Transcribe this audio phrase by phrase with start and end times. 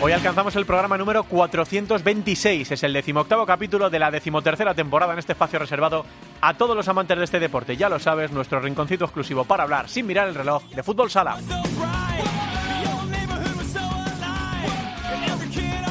[0.00, 2.70] Hoy alcanzamos el programa número 426.
[2.70, 6.06] Es el decimoctavo capítulo de la decimotercera temporada en este espacio reservado
[6.40, 7.76] a todos los amantes de este deporte.
[7.76, 11.38] Ya lo sabes, nuestro rinconcito exclusivo para hablar sin mirar el reloj de fútbol sala.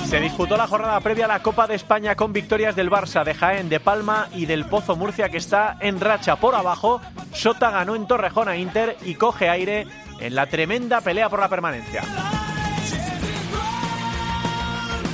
[0.06, 3.34] Se disputó la jornada previa a la Copa de España con victorias del Barça, de
[3.34, 7.02] Jaén, de Palma y del Pozo Murcia que está en racha por abajo.
[7.34, 9.86] Sota ganó en Torrejón a Inter y coge aire
[10.22, 12.04] en la tremenda pelea por la permanencia.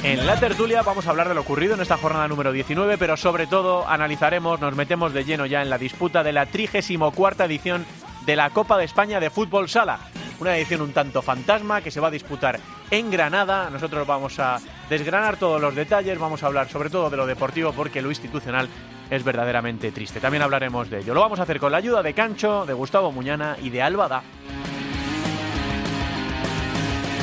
[0.04, 3.16] En la tertulia vamos a hablar de lo ocurrido en esta jornada número 19, pero
[3.16, 7.86] sobre todo analizaremos, nos metemos de lleno ya en la disputa de la 34 edición
[8.26, 10.00] de la Copa de España de Fútbol Sala.
[10.42, 12.60] Una edición un tanto fantasma que se va a disputar
[12.92, 13.70] en Granada.
[13.70, 17.72] Nosotros vamos a desgranar todos los detalles, vamos a hablar sobre todo de lo deportivo
[17.72, 18.67] porque lo institucional
[19.10, 20.20] es verdaderamente triste.
[20.20, 21.14] También hablaremos de ello.
[21.14, 24.22] Lo vamos a hacer con la ayuda de Cancho, de Gustavo Muñana y de Albada.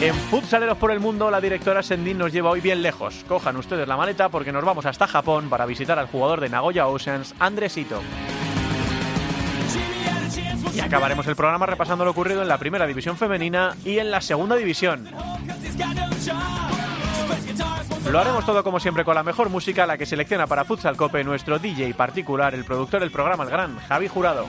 [0.00, 3.22] En Futsaleros por el Mundo, la directora Sendin nos lleva hoy bien lejos.
[3.28, 6.86] Cojan ustedes la maleta porque nos vamos hasta Japón para visitar al jugador de Nagoya
[6.86, 8.00] Oceans, Andresito.
[10.74, 14.22] Y acabaremos el programa repasando lo ocurrido en la primera división femenina y en la
[14.22, 15.06] segunda división.
[18.10, 21.22] Lo haremos todo como siempre con la mejor música, la que selecciona para Futsal Cope
[21.24, 24.46] nuestro DJ particular, el productor del programa, el gran Javi Jurado.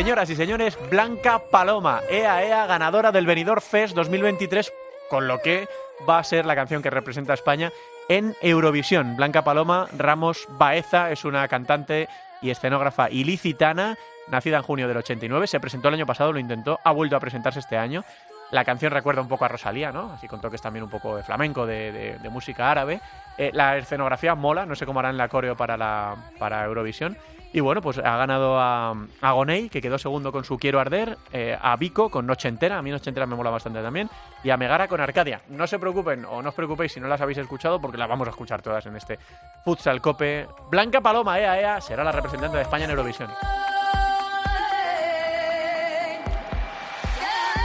[0.00, 4.72] Señoras y señores, Blanca Paloma, EA EA, ganadora del Benidorm Fest 2023,
[5.10, 5.68] con lo que
[6.08, 7.70] va a ser la canción que representa a España
[8.08, 9.14] en Eurovisión.
[9.14, 12.08] Blanca Paloma Ramos Baeza es una cantante
[12.40, 16.80] y escenógrafa ilicitana, nacida en junio del 89, se presentó el año pasado, lo intentó,
[16.82, 18.02] ha vuelto a presentarse este año.
[18.50, 20.12] La canción recuerda un poco a Rosalía, ¿no?
[20.12, 23.00] Así con toques también un poco de flamenco, de, música árabe.
[23.38, 27.16] Eh, la escenografía mola, no sé cómo harán la coreo para, la, Eurovisión.
[27.52, 31.18] Y bueno, pues ha ganado a, a Gonei, que quedó segundo con su Quiero Arder,
[31.32, 34.08] eh, a Vico con Noche Entera, a mí Noche Entera me mola bastante también,
[34.44, 35.42] y a Megara con Arcadia.
[35.48, 38.28] No se preocupen o no os preocupéis si no las habéis escuchado, porque las vamos
[38.28, 39.18] a escuchar todas en este
[39.64, 40.46] Futsal Cope.
[40.70, 43.30] Blanca Paloma, ea, ea, será la representante de España en Eurovisión.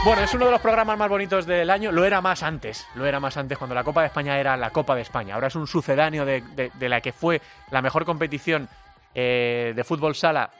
[0.06, 1.90] Bueno, es uno de los programas más bonitos del año.
[1.90, 2.86] Lo era más antes.
[2.94, 5.34] Lo era más antes cuando la Copa de España era la Copa de España.
[5.34, 8.68] Ahora es un sucedáneo de, de- la que fue la mejor competición
[9.16, 10.50] eh, de fútbol sala.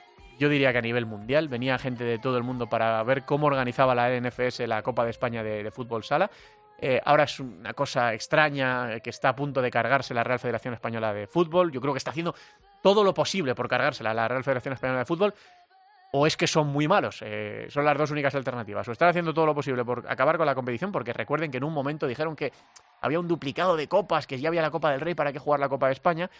[0.40, 1.46] Yo diría que a nivel mundial.
[1.46, 5.10] Venía gente de todo el mundo para ver cómo organizaba la NFS la Copa de
[5.10, 6.28] España de, fútbol sala.
[6.80, 10.74] Eh, ahora es una cosa extraña que está a punto de cargarse la Real Federación
[10.74, 11.70] Española de Fútbol.
[11.70, 12.34] Yo creo que está haciendo
[12.82, 15.34] todo lo posible por cargársela la Real Federación Española de Fútbol
[16.12, 17.20] o es que son muy malos.
[17.22, 18.86] Eh, son las dos únicas alternativas.
[18.88, 21.64] O están haciendo todo lo posible por acabar con la competición, porque recuerden que en
[21.64, 22.52] un momento dijeron que
[23.00, 25.60] había un duplicado de copas, que ya había la Copa del Rey, ¿para qué jugar
[25.60, 26.30] la Copa de España?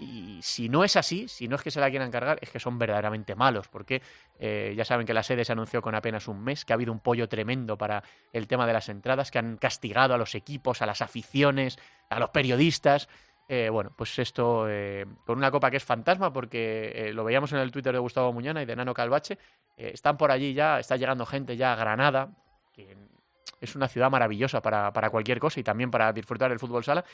[0.00, 2.58] Y si no es así, si no es que se la quieran cargar, es que
[2.58, 4.00] son verdaderamente malos, porque
[4.38, 6.90] eh, ya saben que la sede se anunció con apenas un mes, que ha habido
[6.90, 8.02] un pollo tremendo para
[8.32, 11.78] el tema de las entradas, que han castigado a los equipos, a las aficiones,
[12.08, 13.08] a los periodistas.
[13.52, 17.52] Eh, bueno, pues esto eh, con una copa que es fantasma, porque eh, lo veíamos
[17.52, 19.38] en el Twitter de Gustavo Muñana y de Nano Calvache.
[19.76, 22.30] eh, están por allí ya, está llegando gente ya a Granada,
[22.72, 22.96] que
[23.60, 27.04] es una ciudad maravillosa para, para cualquier cosa y también para disfrutar del fútbol sala.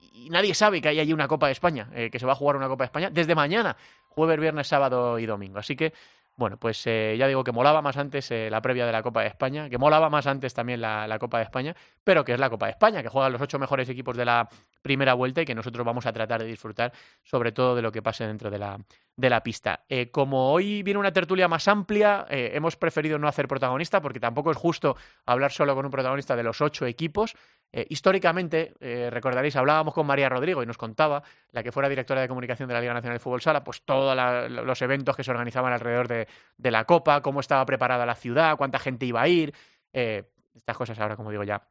[0.00, 2.36] Y nadie sabe que hay allí una Copa de España, eh, que se va a
[2.36, 3.76] jugar una Copa de España desde mañana,
[4.08, 5.58] jueves, viernes, sábado y domingo.
[5.58, 5.92] Así que
[6.36, 9.20] Bueno, pues eh, ya digo que molaba más antes eh, la previa de la Copa
[9.22, 12.50] de España, que molaba más antes también la, Copa de España, pero que es la
[12.50, 14.48] Copa de España, que juegan los ocho mejores equipos de la
[14.82, 16.92] primera vuelta y que nosotros vamos a tratar de disfrutar
[17.22, 18.78] sobre todo de lo que pase dentro de la,
[19.16, 19.84] de la pista.
[19.88, 24.18] Eh, como hoy viene una tertulia más amplia, eh, hemos preferido no hacer protagonista porque
[24.18, 24.96] tampoco es justo
[25.26, 27.36] hablar solo con un protagonista de los ocho equipos.
[27.76, 32.20] Eh, históricamente, eh, recordaréis, hablábamos con María Rodrigo y nos contaba, la que fuera directora
[32.20, 34.16] de comunicación de la Liga Nacional de Fútbol Sala, pues todos
[34.48, 38.78] los eventos que se organizaban alrededor de, la Copa, cómo estaba preparada la ciudad, cuánta
[38.78, 39.52] gente iba a ir.
[39.92, 40.22] Eh,
[40.54, 41.66] estas cosas ahora, como digo ya,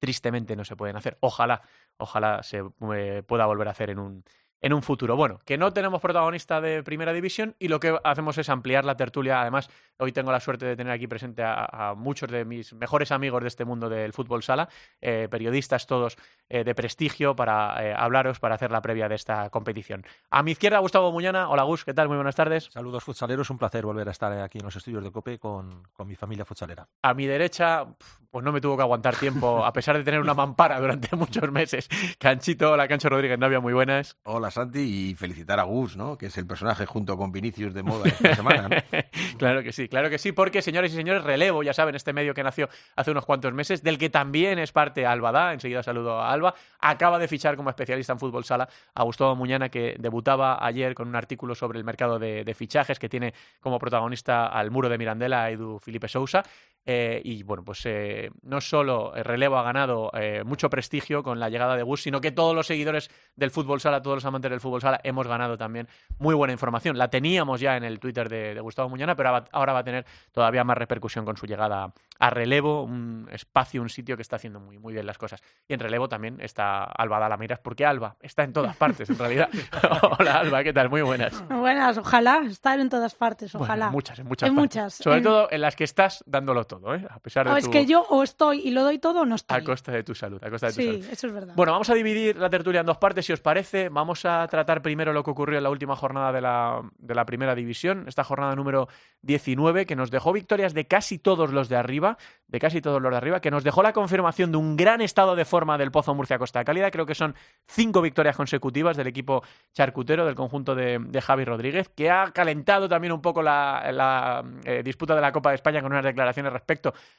[0.00, 1.16] tristemente no se pueden hacer.
[1.20, 1.62] Ojalá,
[1.96, 4.24] ojalá se pueda volver a hacer en un,
[4.66, 5.14] en un futuro.
[5.14, 8.96] Bueno, que no tenemos protagonista de primera división y lo que hacemos es ampliar la
[8.96, 9.40] tertulia.
[9.40, 13.12] Además, hoy tengo la suerte de tener aquí presente a, a muchos de mis mejores
[13.12, 14.68] amigos de este mundo del fútbol sala,
[15.00, 16.16] eh, periodistas todos
[16.48, 20.04] eh, de prestigio para eh, hablaros, para hacer la previa de esta competición.
[20.30, 21.48] A mi izquierda, Gustavo Muñana.
[21.48, 22.08] Hola, Gus, ¿qué tal?
[22.08, 22.68] Muy buenas tardes.
[22.72, 26.08] Saludos futsaleros, un placer volver a estar aquí en los estudios de COPE con, con
[26.08, 26.88] mi familia futsalera.
[27.02, 27.86] A mi derecha,
[28.32, 31.52] pues no me tuvo que aguantar tiempo, a pesar de tener una mampara durante muchos
[31.52, 31.88] meses.
[32.18, 34.16] Canchito, la Cancho Rodríguez Navia, muy buenas.
[34.24, 36.16] Hola Y felicitar a Gus, ¿no?
[36.16, 38.68] Que es el personaje junto con Vinicius de moda esta semana.
[39.38, 42.32] claro que sí, claro que sí, porque señores y señores, relevo, ya saben, este medio
[42.32, 46.20] que nació hace unos cuantos meses, del que también es parte Alba Da, enseguida saludo
[46.20, 50.64] a Alba, acaba de fichar como especialista en fútbol sala a Gustavo Muñana, que debutaba
[50.64, 54.70] ayer con un artículo sobre el mercado de, de fichajes, que tiene como protagonista al
[54.70, 56.42] muro de Mirandela a Edu Felipe Sousa.
[56.88, 61.40] Eh, y bueno, pues eh, no solo el relevo ha ganado eh, mucho prestigio con
[61.40, 64.52] la llegada de Gus, sino que todos los seguidores del fútbol sala, todos los amantes
[64.52, 65.88] del fútbol sala, hemos ganado también
[66.18, 66.96] muy buena información.
[66.96, 69.84] La teníamos ya en el Twitter de, de Gustavo Muñana, pero ahora- ahora va a
[69.84, 74.36] tener todavía más repercusión con su llegada a relevo, un espacio, un sitio que está
[74.36, 75.42] haciendo muy, muy bien las cosas.
[75.68, 79.50] Y en relevo también está Alba Dalamiras, porque Alba está en todas partes, en realidad.
[80.18, 80.88] Hola, Alba, ¿qué tal?
[80.88, 81.46] Muy buenas.
[81.48, 83.86] Buenas, ojalá estar en todas partes, ojalá.
[83.86, 84.76] en muchas, en muchas En partes.
[84.76, 87.06] muchas, Sobre en- todo en las que estás dándolo todo, ¿eh?
[87.10, 89.34] A pesar de o es que yo o estoy y lo doy todo o no
[89.34, 89.58] estoy.
[89.58, 91.06] A costa de tu salud, a costa de tu sí, salud.
[91.10, 91.54] eso es verdad.
[91.56, 93.88] Bueno, vamos a dividir la tertulia en dos partes, si os parece.
[93.88, 97.24] Vamos a tratar primero lo que ocurrió en la última jornada de la, de la
[97.24, 98.88] primera división, esta jornada número
[99.22, 102.18] 19, que nos dejó victorias de casi todos los de arriba,
[102.48, 105.34] de casi todos los de arriba, que nos dejó la confirmación de un gran estado
[105.34, 106.90] de forma del Pozo Murcia Costa Cálida.
[106.90, 107.34] Creo que son
[107.66, 112.88] cinco victorias consecutivas del equipo charcutero, del conjunto de, de Javi Rodríguez, que ha calentado
[112.88, 116.52] también un poco la, la, eh, disputa de la Copa de España con unas declaraciones
[116.52, 116.65] respecto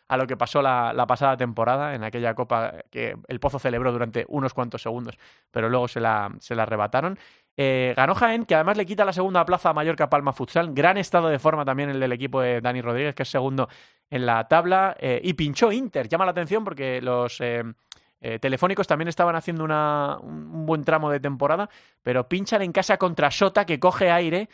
[0.08, 4.26] a lo que pasó la, pasada temporada, en aquella Copa que el Pozo celebró durante
[4.28, 5.18] unos cuantos segundos,
[5.52, 7.18] pero luego se la, se la arrebataron.
[7.60, 10.74] Eh, ganó Jaén, que además le quita la segunda plaza a Mallorca Palma Futsal.
[10.74, 13.68] Gran estado de forma también el del equipo de Dani Rodríguez, que es segundo
[14.12, 14.96] en la tabla.
[15.00, 16.08] Eh, y pinchó Inter.
[16.08, 17.64] Llama la atención porque los eh,
[18.22, 21.70] eh, telefónicos también estaban haciendo una- un un buen tramo de temporada,
[22.04, 24.50] pero pinchan en casa contra Sota, que coge aire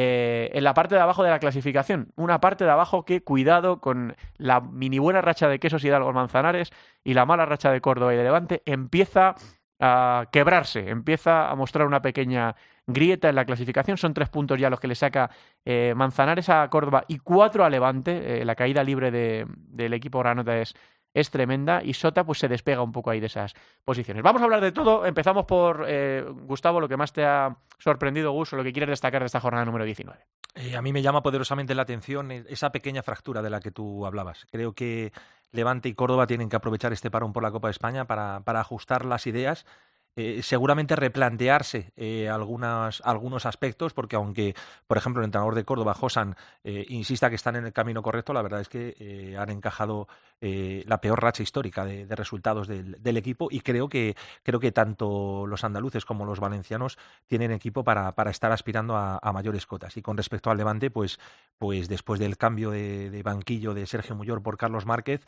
[0.00, 2.12] eh, en la parte de abajo de la clasificación.
[2.14, 6.70] Una parte de abajo que, cuidado, con la mini buena racha de Quesos Hidalgo Manzanares
[7.02, 9.34] y la mala racha de Córdoba y de Levante, empieza
[9.80, 12.54] a quebrarse, empieza a mostrar una pequeña
[12.86, 13.96] grieta en la clasificación.
[13.96, 15.30] Son tres puntos ya los que le saca
[15.64, 18.40] eh, Manzanares a Córdoba y cuatro a Levante.
[18.40, 20.74] Eh, la caída libre de- del equipo granota es,
[21.14, 24.22] es tremenda y Sota pues se despega un poco ahí de esas posiciones.
[24.22, 25.06] Vamos a hablar de todo.
[25.06, 28.90] Empezamos por eh, Gustavo, lo que más te ha sorprendido, Gus, o lo que quieres
[28.90, 30.18] destacar de esta jornada número 19.
[30.54, 33.70] Eh, a mí me llama poderosamente la atención eh, esa pequeña fractura de la que
[33.70, 34.46] tú hablabas.
[34.50, 35.12] Creo que
[35.50, 38.60] Levante y Córdoba tienen que aprovechar este parón por la Copa de España para, para
[38.60, 39.64] ajustar las ideas.
[40.18, 44.54] Eh, seguramente replantearse eh, algunas, algunos aspectos, porque aunque,
[44.88, 46.34] por ejemplo, el entrenador de Córdoba, Josan,
[46.64, 50.08] eh, insista que están en el camino correcto, la verdad es que eh, han encajado
[50.40, 55.64] la peor racha histórica de, resultados del, equipo y creo que, creo que tanto los
[55.64, 56.96] andaluces como los valencianos
[57.26, 59.96] tienen equipo para, para estar aspirando a, mayores cotas.
[59.96, 61.18] Y con respecto al Levante, pues,
[61.58, 65.26] pues después del cambio de, de banquillo de Sergio Muyor por Carlos Márquez,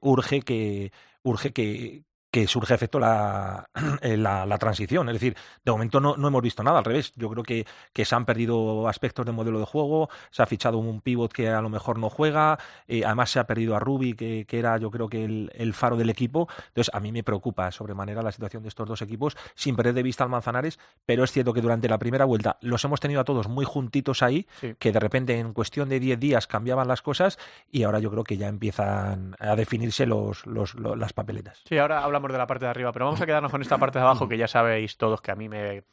[0.00, 0.90] urge que
[1.22, 3.68] urge que que surge efecto la,
[4.02, 5.08] eh, la, la transición.
[5.08, 7.12] Es decir, de momento no, no hemos visto nada, al revés.
[7.16, 10.78] Yo creo que, que se han perdido aspectos de modelo de juego, se ha fichado
[10.78, 14.14] un pivot que a lo mejor no juega, eh, además se ha perdido a Rubi,
[14.14, 16.48] que, que era yo creo que el, el faro del equipo.
[16.68, 20.02] Entonces, a mí me preocupa sobremanera la situación de estos dos equipos, sin perder de
[20.02, 23.24] vista al Manzanares, pero es cierto que durante la primera vuelta los hemos tenido a
[23.24, 24.74] todos muy juntitos ahí, Sí.
[24.78, 27.38] que de repente en cuestión de 10 días cambiaban las cosas
[27.70, 31.62] y ahora yo creo que ya empiezan a definirse los, los, lo- las papeletas.
[31.68, 33.98] Sí, ahora hablamos de la parte de arriba, pero vamos a quedarnos con esta parte
[33.98, 35.84] de abajo que ya sabéis todos que a mí me,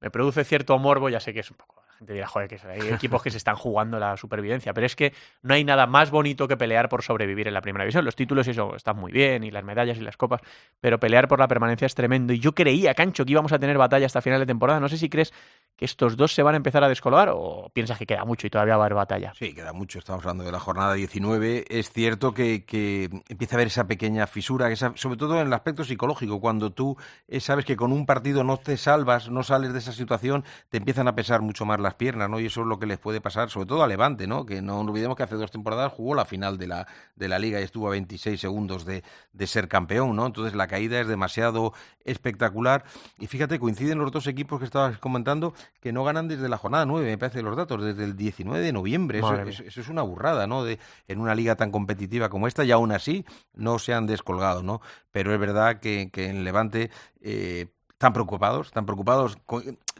[0.00, 2.88] me produce cierto morbo, ya sé que es un poco Gente dirá, joder, que hay
[2.88, 6.48] equipos que se están jugando la supervivencia, pero es que no hay nada más bonito
[6.48, 8.04] que pelear por sobrevivir en la primera división.
[8.04, 10.40] Los títulos y eso están muy bien, y las medallas y las copas,
[10.80, 12.32] pero pelear por la permanencia es tremendo.
[12.32, 14.80] Y yo creía, Cancho, que íbamos a tener batalla hasta final de temporada.
[14.80, 15.32] No sé si crees
[15.76, 18.50] que estos dos se van a empezar a descolgar o piensas que queda mucho y
[18.50, 19.32] todavía va a haber batalla.
[19.34, 19.98] Sí, queda mucho.
[19.98, 21.64] Estamos hablando de la jornada 19.
[21.68, 25.52] Es cierto que, que empieza a haber esa pequeña fisura, esa- sobre todo en el
[25.52, 26.40] aspecto psicológico.
[26.40, 26.96] Cuando tú
[27.26, 30.76] eh, sabes que con un partido no te salvas, no sales de esa situación, te
[30.78, 32.40] empiezan a pesar mucho más las piernas, ¿no?
[32.40, 34.44] Y eso es lo que les puede pasar, sobre todo a Levante, ¿no?
[34.44, 37.60] Que no olvidemos que hace dos temporadas jugó la final de la, de la Liga
[37.60, 40.26] y estuvo a 26 segundos de, de ser campeón, ¿no?
[40.26, 41.72] Entonces la caída es demasiado
[42.04, 42.84] espectacular.
[43.18, 46.86] Y fíjate, coinciden los dos equipos que estabas comentando que no ganan desde la jornada
[46.86, 49.18] 9, me parece los datos, desde el 19 de noviembre.
[49.18, 50.64] Eso, eso- eso es una burrada, ¿no?
[50.64, 53.24] De, en una liga tan competitiva como esta y aún así
[53.54, 54.80] no se han descolgado, ¿no?
[55.12, 57.66] Pero es verdad que, que en Levante eh,
[58.04, 59.38] están preocupados, están preocupados.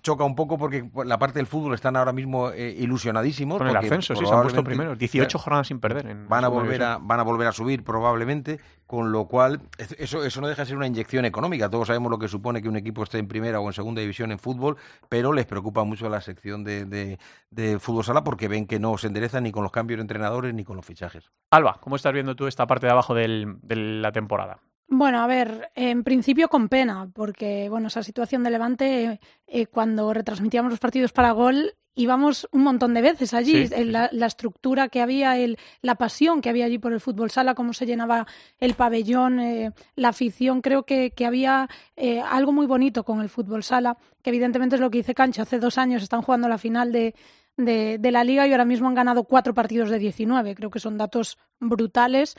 [0.03, 3.57] Choca un poco porque por la parte del fútbol están ahora mismo eh, ilusionadísimos.
[3.59, 4.99] Con el ascenso, sí, se han puesto primeros.
[4.99, 6.07] 18 jornadas sin perder.
[6.07, 9.97] En van a volver a van a volver a subir probablemente con lo cual es-
[9.99, 12.69] eso eso no deja de ser una inyección económica todos sabemos lo que supone que
[12.69, 14.77] un equipo esté en primera o en segunda división en fútbol
[15.09, 17.19] pero les preocupa mucho la sección de, de,
[17.51, 20.53] de fútbol sala porque ven que no se endereza ni con los cambios de entrenadores
[20.53, 23.77] ni con los fichajes Alba, ¿cómo estás viendo tú esta parte de abajo del- de
[23.77, 24.59] la temporada?
[24.87, 30.13] Bueno, a ver, en principio con pena, porque bueno, esa situación de Levante, eh, cuando
[30.13, 33.67] retransmitíamos los partidos para gol, íbamos un montón de veces allí.
[33.67, 37.01] Sí, Eh, la, la estructura que había, el, la pasión que había allí por el
[37.01, 38.27] fútbol sala, cómo se llenaba
[38.59, 43.29] el pabellón, eh, la afición, creo que, que había eh, algo muy bonito con el
[43.29, 45.43] fútbol sala, que evidentemente es lo que dice Cancho.
[45.43, 47.15] Hace dos años están jugando la final de,
[47.57, 50.55] de, de la liga y ahora mismo han ganado cuatro partidos de 19.
[50.55, 52.35] Creo que son datos brutales.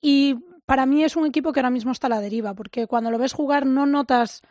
[0.00, 0.36] Y
[0.66, 3.18] para mí es un equipo que ahora mismo está a la deriva, porque cuando lo
[3.18, 4.42] ves jugar no notas.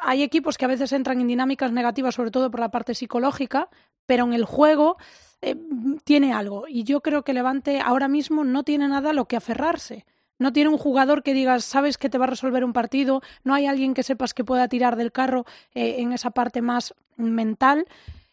[0.00, 3.68] Hay equipos que a veces entran en dinámicas negativas, sobre todo por la parte psicológica,
[4.06, 4.96] pero en el juego
[5.42, 5.56] eh,
[6.04, 6.66] tiene algo.
[6.68, 10.06] Y yo creo que Levante ahora mismo no tiene nada a lo que aferrarse.
[10.38, 13.54] No tiene un jugador que digas, sabes que te va a resolver un partido, no
[13.54, 17.86] hay alguien que sepas que pueda tirar del carro eh, en esa parte más mental.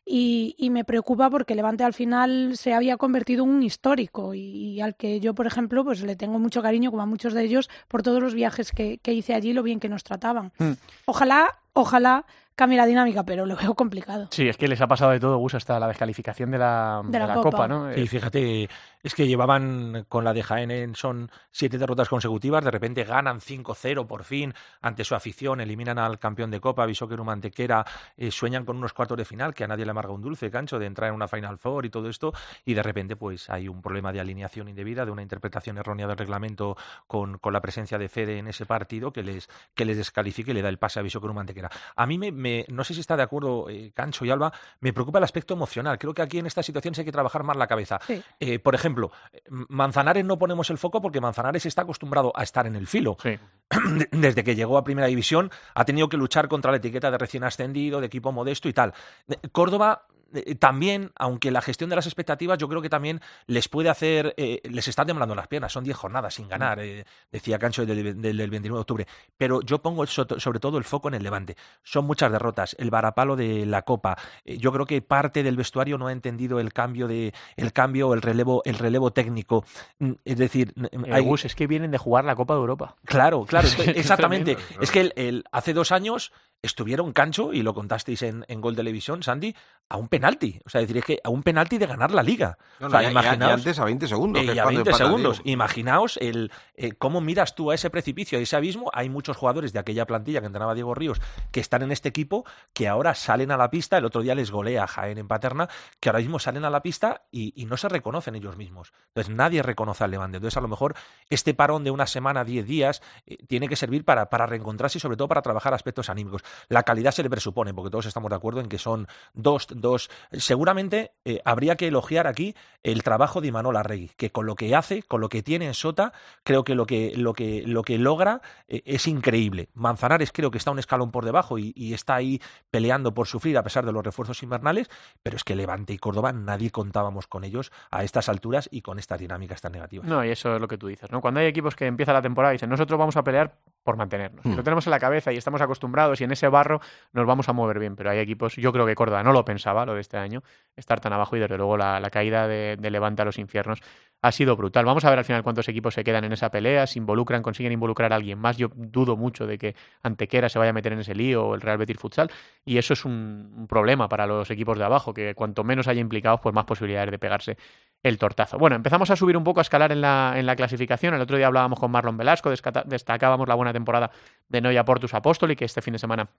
[0.06, 4.40] Y, y me preocupa porque Levante al final se había convertido en un histórico y,
[4.40, 7.44] y al que yo, por ejemplo, pues le tengo mucho cariño, como a muchos de
[7.44, 10.52] ellos, por todos los viajes que, que hice allí, lo bien que nos trataban.
[10.58, 10.74] Mm.
[11.06, 14.28] Ojalá, ojalá cambie la dinámica, pero lo veo complicado.
[14.32, 17.20] Sí, es que les ha pasado de todo, Gus, hasta la descalificación de la, De
[17.20, 17.68] la Copa, Copa.
[17.68, 17.94] ¿no?
[17.94, 18.70] Sí, Eh, fíjate,
[19.04, 23.40] es que llevaban con la de Jaén en- son siete derrotas consecutivas, de repente ganan
[23.42, 27.86] 5-0 por fin ante su afición, eliminan al campeón de Copa, Bisóquero Mantequera,
[28.18, 30.80] eh, sueñan con unos cuartos de final que a nadie le amarga un dulce, cancho,
[30.80, 32.34] de entrar en una Final Four y todo esto,
[32.66, 36.18] y de repente pues hay un problema de alineación indebida, de una interpretación errónea del
[36.18, 40.52] reglamento con, con la presencia de Fede en ese partido que les, que les descalifique
[40.52, 41.70] y le da el pase a Bisóquero Mantequera.
[41.96, 44.92] A mí me, me- no sé si está de acuerdo eh, Cancho y Alba, me
[44.94, 47.68] preocupa el aspecto emocional, creo que aquí en esta situación hay que trabajar más la
[47.68, 48.00] cabeza.
[48.06, 48.22] Sí.
[48.40, 49.12] Eh, por ejemplo,
[49.50, 53.18] Manzanares no ponemos el foco porque Manzanares está acostumbrado a estar en el filo.
[53.22, 53.38] sí.
[54.12, 57.44] Desde que llegó a Primera División ha tenido que luchar contra la etiqueta de recién
[57.44, 58.94] ascendido, de equipo modesto y tal.
[59.28, 63.68] Eh, Córdoba eh, también, aunque la gestión de las expectativas yo creo que también les
[63.70, 67.60] puede hacer, eh, les está temblando las piernas, son 10 jornadas sin ganar, eh, decía
[67.60, 71.08] Cancho del, del, del 29 de octubre, pero yo pongo so- sobre todo el foco
[71.08, 71.56] en el Levante.
[71.84, 76.08] Son muchas derrotas, el varapalo de la Copa, yo creo que parte del vestuario no
[76.08, 79.66] ha entendido el cambio de el cambio, el relevo, el relevo técnico,
[80.00, 80.74] Mm, es decir,
[81.12, 82.96] hay- Gus, es que vienen de jugar la Copa de Europa.
[83.06, 84.58] Claro, claro, exactamente.
[84.82, 86.32] Es que el, el- hace dos años
[86.64, 89.56] estuvieron cancho, y lo contasteis en, en Gol Televisión, Sandy,
[89.90, 90.60] a un penalti.
[90.66, 92.58] O sea, decir, es que a un penalti de ganar la liga.
[92.80, 93.54] No, o no, sea, y- imaginaos.
[93.54, 95.42] antes a 20 segundos Eh, que es y a cuando 20 empata el segundos.
[95.44, 98.90] Imaginaos el eh, cómo miras tú a ese precipicio, a ese abismo.
[98.94, 102.46] Hay muchos jugadores de aquella plantilla que entrenaba Diego Ríos que están en este equipo
[102.74, 103.98] que ahora salen a la pista.
[103.98, 105.68] El otro día les golea a Jaén en Paterna,
[106.00, 108.94] que ahora mismo salen a la pista y, y no se reconocen ellos mismos.
[109.10, 110.38] Entonces nadie reconoce al Levante.
[110.38, 110.96] Entonces a lo mejor
[111.30, 115.02] este parón de una semana, 10 días, eh, tiene que servir para, para reencontrarse y
[115.02, 116.42] sobre todo para trabajar aspectos anímicos.
[116.70, 120.10] La calidad se le presupone, porque todos estamos de acuerdo en que son dos, dos.
[120.32, 124.76] Seguramente eh, habría que elogiar aquí el trabajo de Imanol Arregui, que con lo que
[124.76, 127.98] hace, con lo que tiene en Sota, creo que lo que, lo que, lo que
[127.98, 129.70] logra eh, es increíble.
[129.74, 132.42] Manzanares creo que está un escalón por debajo y, y está ahí
[132.72, 134.90] peleando por sufrir a pesar de los refuerzos invernales,
[135.22, 139.00] pero es que Levante y Córdoba nadie contábamos con ellos a estas alturas y con
[139.00, 140.08] estas dinámicas tan negativas.
[140.08, 141.22] No, y eso es lo que tú dices, ¿no?
[141.22, 144.46] Cuando hay equipos que empieza la temporada y dicen, nosotros vamos a pelear por mantenernos.
[144.46, 144.56] Hmm.
[144.56, 146.82] lo tenemos en la cabeza y estamos acostumbrados y en ese barro
[147.12, 147.96] nos vamos a mover bien.
[147.96, 150.44] Pero hay equipos, yo creo que Córdoba no lo pensaba, lo de este año,
[150.76, 153.80] estar tan abajo y desde luego la, caída de, de Levante a los infiernos
[154.24, 154.86] ha sido brutal.
[154.86, 157.74] Vamos a ver al final cuántos equipos se quedan en esa pelea, si involucran, consiguen
[157.74, 158.56] involucrar a alguien más.
[158.56, 161.62] Yo dudo mucho de que Antequera se vaya a meter en ese lío o el
[161.62, 162.32] Real Betis Futsal.
[162.64, 166.40] Y eso es un, problema para los equipos de abajo, que cuanto menos haya implicados,
[166.40, 167.58] pues más posibilidades de pegarse
[168.02, 168.58] el tortazo.
[168.58, 171.14] Bueno, empezamos a subir un poco, a escalar en la, en la clasificación.
[171.14, 172.50] El otro día hablábamos con Marlon Velasco,
[172.86, 174.10] destacábamos la buena temporada
[174.48, 176.30] de Noia Portus Apóstoli, que este fin de semana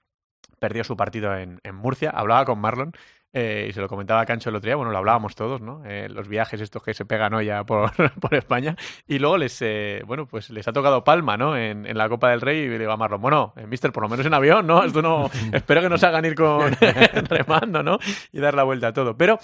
[0.59, 2.09] perdió su partido en Murcia.
[2.09, 2.95] Hablaba con Marlon
[3.37, 4.77] eh, y se lo comentaba a Cancho el otro día.
[4.77, 5.83] Bueno, lo hablábamos todos, ¿no?
[5.85, 8.77] Eh, los viajes estos que se pegan hoy ya por, por España.
[9.09, 11.57] Y luego les, eh, bueno, pues les ha tocado palma, ¿no?
[11.57, 14.09] En, en la Copa del Rey y le digo a Marlon, bueno, mister, por lo
[14.09, 14.85] menos en avión, ¿no?
[14.85, 16.71] Esto no, espero que nos hagan ir con
[17.29, 17.99] remando, ¿no?
[18.33, 19.17] Y dar la vuelta a todo.
[19.17, 19.41] Pero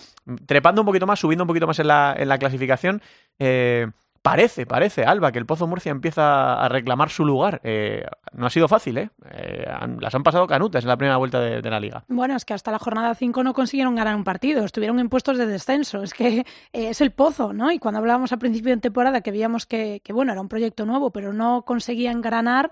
[0.47, 3.03] trepando un poquito más, subiendo un poquito más en la, en la clasificación,
[3.41, 3.89] eh,
[4.23, 7.61] Parece, parece, Alba, que el Pozo Murcia empieza a reclamar su lugar.
[7.65, 9.11] Eh, no ha sido fácil, ¿eh?
[9.33, 12.05] Eh, han- las han pasado canutas en la primera vuelta de, de la liga.
[12.07, 15.39] Bueno, es que hasta la jornada 5 no consiguieron ganar un partido, estuvieron en puestos
[15.39, 16.03] de descenso.
[16.03, 17.73] Es que eh, es el pozo, ¿no?
[17.73, 20.85] Y cuando hablábamos al principio de temporada que veíamos que, que, bueno, era un proyecto
[20.85, 22.71] nuevo, pero no conseguían ganar,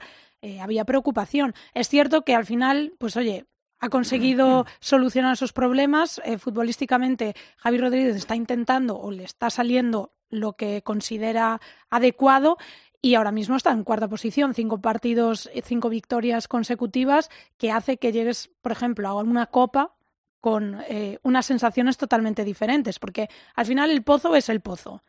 [0.61, 1.55] había preocupación.
[1.73, 3.47] Es cierto que al final, pues oye,
[3.81, 6.21] ha conseguido solucionar sus problemas.
[6.26, 12.58] Eh, futbolísticamente, Javi Rodríguez está intentando o le está saliendo lo que considera adecuado
[13.00, 17.97] y ahora mismo está en cuarta posición, cinco partidos, eh, cinco victorias consecutivas, que hace
[17.99, 19.94] que llegues, por ejemplo, a una copa
[20.40, 25.02] con eh, unas sensaciones totalmente diferentes, porque al final el pozo es el pozo.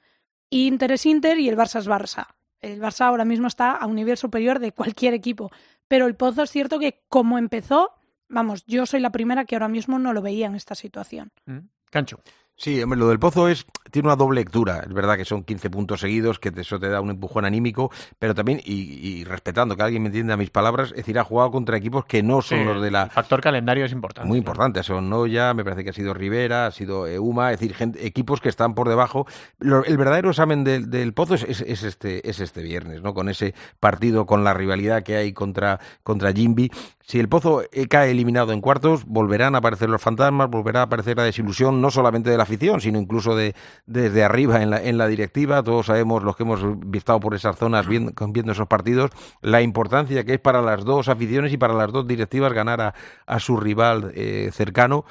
[0.50, 2.28] Inter es Inter y el Barça es Barça.
[2.62, 5.52] El Barça ahora mismo está a un nivel superior de cualquier equipo,
[5.88, 7.94] pero el pozo es cierto que como empezó,
[8.28, 11.32] vamos, yo soy la primera que ahora mismo no lo veía en esta situación.
[11.46, 11.60] ¿Mm?
[11.90, 12.20] Cancho.
[12.62, 14.84] Sí, hombre, lo del Pozo es tiene una doble lectura.
[14.86, 17.90] Es verdad que son 15 puntos seguidos, que eso te da un empujón anímico,
[18.20, 21.50] pero también, y, y respetando que alguien me entienda mis palabras, es decir, ha jugado
[21.52, 23.08] contra equipos que no son Sí, los de El la...
[23.10, 24.28] factor calendario es importante.
[24.28, 24.52] Muy claro.
[24.52, 28.06] importantes, son Noya, me parece que ha sido Rivera, ha sido Euma, es decir, gente-
[28.06, 29.26] equipos que están por debajo.
[29.58, 33.14] Lo- el verdadero examen del, del Pozo es, es- es este, es este viernes, ¿no?
[33.16, 36.70] Con ese partido, con la rivalidad que hay contra, contra Jimby.
[37.02, 40.84] Si el Pozo eh, cae eliminado en cuartos, volverán a aparecer los fantasmas, volverá a
[40.84, 43.54] aparecer la desilusión, no solamente de la afición, sino incluso de,
[43.86, 45.64] desde arriba en la, en la directiva.
[45.64, 46.62] Todos sabemos, los que hemos
[46.94, 51.08] estado por esas zonas viendo, viendo esos partidos, la importancia que es para las dos
[51.08, 52.94] aficiones y para las dos directivas ganar a,
[53.26, 55.06] a su rival eh, cercano.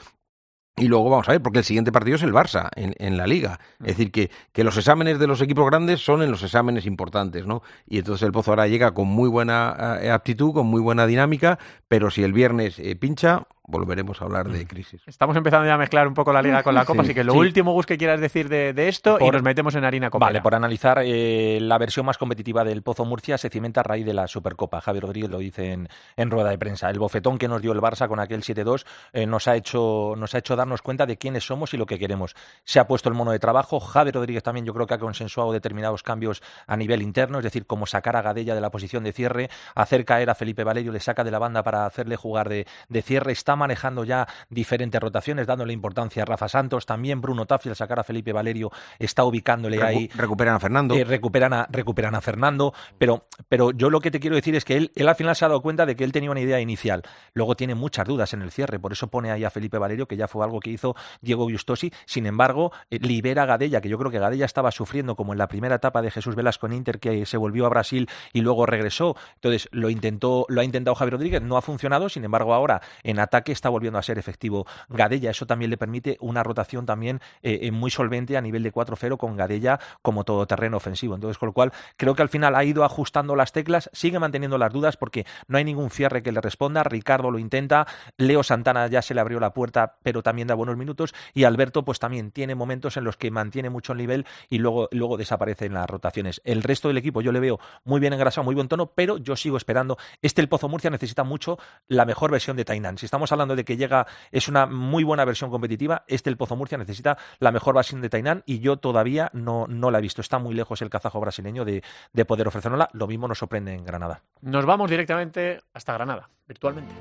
[0.81, 3.27] Y luego vamos a ver, porque el siguiente partido es el Barça en, en la
[3.27, 3.59] liga.
[3.81, 7.47] Es decir, que, que los exámenes de los equipos grandes son en los exámenes importantes,
[7.47, 7.63] ¿no?
[7.89, 11.59] Y entonces el Pozo ahora llega con muy buena eh, aptitud, con muy buena dinámica,
[11.89, 15.03] pero si el viernes eh, pincha, volveremos a hablar de crisis.
[15.07, 17.23] Estamos empezando ya a mezclar un poco la liga con la copa, Sí, así que
[17.23, 17.39] lo sí.
[17.39, 20.29] último, Gus, que quieras decir de, de esto y nos metemos en harina copera.
[20.31, 24.07] Vale, por analizar eh, la versión más competitiva del Pozo Murcia se cimenta a raíz
[24.07, 24.81] de la Supercopa.
[24.81, 26.89] Javier Rodríguez lo dice en, en rueda de prensa.
[26.91, 30.35] El bofetón que nos dio el Barça con aquel 7-2 eh, nos, ha hecho, nos
[30.35, 32.35] ha hecho darnos cuenta de quiénes somos y lo que queremos.
[32.65, 33.81] Se ha puesto el mono de trabajo.
[33.81, 37.67] Javier Rodríguez también yo creo que ha consensuado determinados cambios a nivel interno, es decir,
[37.67, 41.01] como sacar a Gadella de la posición de cierre, hacer caer a Felipe Valerio, le
[41.01, 43.33] saca de la banda para hacerle jugar de, de cierre.
[43.33, 46.87] Está manejando ya diferentes rotaciones, dándole importancia a Rafa Santos.
[46.87, 50.95] También Bruno Taffi, al sacar a Felipe Valerio, está ubicándole Recu- ahí recuperan a Fernando.
[50.95, 54.65] eh, recuperan, a, recuperan a Fernando, pero, pero yo lo que te quiero decir es
[54.65, 56.61] que él, él al final se ha dado cuenta de que él tenía una idea
[56.61, 57.03] inicial.
[57.35, 60.17] Luego tiene muchas dudas en el cierre, por eso pone ahí a Felipe Valerio, que
[60.17, 61.93] ya fue algo que hizo Diego Giustosi.
[62.07, 65.39] Sin embargo, eh, libera a Gadella, que yo creo que Gadella estaba sufriendo como en
[65.39, 68.67] la primera etapa de Jesús Velasco en Inter, que se volvió a Brasil y luego
[68.67, 69.17] regresó.
[69.35, 73.19] Entonces lo intentó, lo ha intentado Javier Rodríguez, no ha funcionado, sin embargo, ahora en
[73.19, 75.31] ataque está volviendo a ser efectivo Gadella.
[75.31, 79.17] Eso también le permite una rotación también eh, eh, muy solvente a nivel de 4-0
[79.17, 81.15] con Gadella como todoterreno ofensivo.
[81.15, 84.59] Entonces, con lo cual, creo que al final ha ido ajustando las teclas, sigue manteniendo
[84.59, 86.85] las dudas porque no hay ningún cierre que le responda.
[86.85, 90.77] Ricardo lo intenta, Leo Santana ya se le abrió la puerta, pero también da buenos
[90.77, 91.15] minutos.
[91.35, 94.89] Y Alberto, pues también tiene momentos en los que mantiene mucho el nivel y luego,
[94.93, 96.41] luego desaparece en las rotaciones.
[96.45, 99.37] El resto del equipo yo le veo muy bien engrasado, muy buen tono, pero yo
[99.37, 99.99] sigo esperando.
[100.23, 102.99] Este el Pozo Murcia necesita mucho la mejor versión de Tainan.
[102.99, 106.57] Si estamos hablando de que llega, es una muy buena versión competitiva, este el Pozo
[106.57, 110.21] Murcia necesita la mejor versión de Tainan y yo todavía no, no la he visto.
[110.21, 112.91] Está muy lejos el kazajo brasileño de, de poder ofrecernosla.
[112.93, 114.23] Lo mismo nos sorprende en Granada.
[114.43, 116.95] Nos vamos directamente hasta Granada, virtualmente.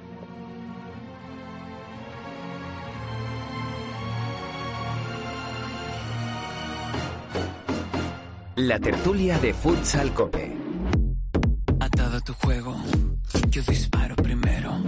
[8.58, 10.58] La tertulia de Futsal Cope.
[11.80, 12.76] Atado a tu juego,
[13.52, 14.82] yo disparo primero.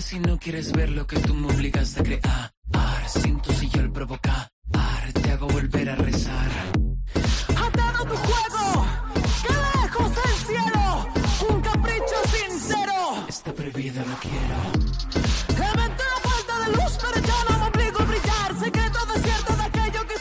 [0.00, 2.52] Si no quieres ver lo que tú me obligas a crear,
[3.08, 4.47] siento si yo el provocar,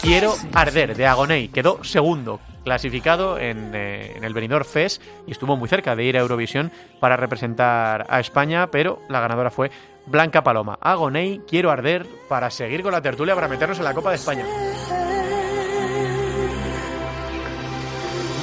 [0.08, 1.50] Quiero arder de Agoney.
[1.50, 6.15] Quedó segundo clasificado en, eh, en el Benidorm Fest y estuvo muy cerca de ir
[6.15, 9.70] a Eurovisión para representar a España, pero la ganadora fue
[10.06, 10.80] Blanca Paloma.
[10.80, 14.46] Agoney, quiero arder para seguir con la tertulia para meternos en la Copa de España.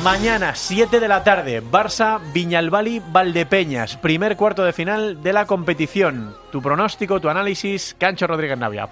[0.05, 3.97] Mañana, 7 de la tarde, Barça, Viñalbali, Valdepeñas.
[3.97, 6.35] Primer cuarto de final de la competición.
[6.53, 8.87] Tu pronóstico, tu análisis, Cancho Rodríguez Navia.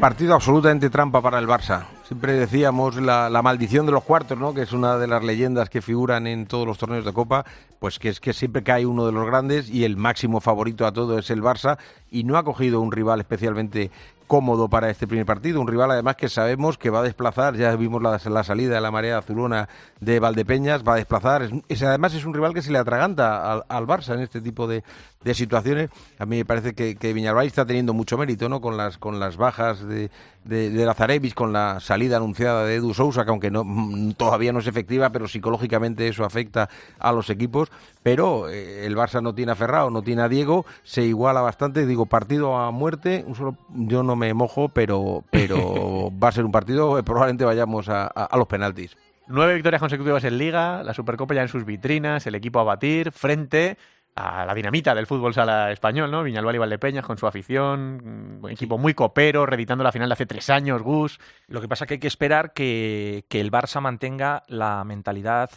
[0.00, 1.84] Partido absolutamente trampa para el Barça.
[2.04, 4.54] Siempre decíamos la, maldición de los cuartos, ¿no?
[4.54, 7.44] Que es una de las leyendas que figuran en todos los torneos de Copa,
[7.78, 10.92] pues que es que siempre cae uno de los grandes y el máximo favorito a
[10.92, 11.76] todo es el Barça
[12.10, 13.90] y no ha cogido un rival especialmente
[14.30, 15.60] cómodo para este primer partido.
[15.60, 18.80] Un rival además que sabemos que va a desplazar, ya vimos la, la salida de
[18.80, 21.50] la marea azulona de Valdepeñas, va a desplazar.
[21.68, 24.68] Es, además es un rival que se le atraganta al, al Barça en este tipo
[24.68, 24.84] de,
[25.22, 25.90] de situaciones.
[26.18, 28.60] A mí me parece que, que Viñalbal está teniendo mucho mérito, ¿no?
[28.62, 30.10] Con las, con las bajas de,
[30.44, 34.66] de, con la salida anunciada de Edu Sousa, que aunque no, mm, todavía no es
[34.66, 37.70] efectiva, pero psicológicamente eso afecta a los equipos.
[38.02, 41.84] Pero eh, el Barça no tiene a Ferrao, no tiene a Diego, se iguala bastante.
[41.84, 43.22] Digo, partido a muerte.
[43.26, 47.44] Un solo, yo no me mojo, pero, pero va a ser un partido, eh, probablemente
[47.44, 48.96] vayamos a, a- a los penaltis.
[49.28, 53.12] Nueve victorias consecutivas en Liga, la Supercopa ya en sus vitrinas, el equipo a batir
[53.12, 53.76] frente
[54.14, 56.22] a la dinamita del fútbol sala español, ¿no?
[56.22, 60.26] Viñalbal y Valdepeñas con su afición, un equipo muy copero, reeditando la final de hace
[60.26, 61.18] tres años, Gus.
[61.46, 65.50] Lo que pasa que hay que esperar que, que el Barça mantenga la mentalidad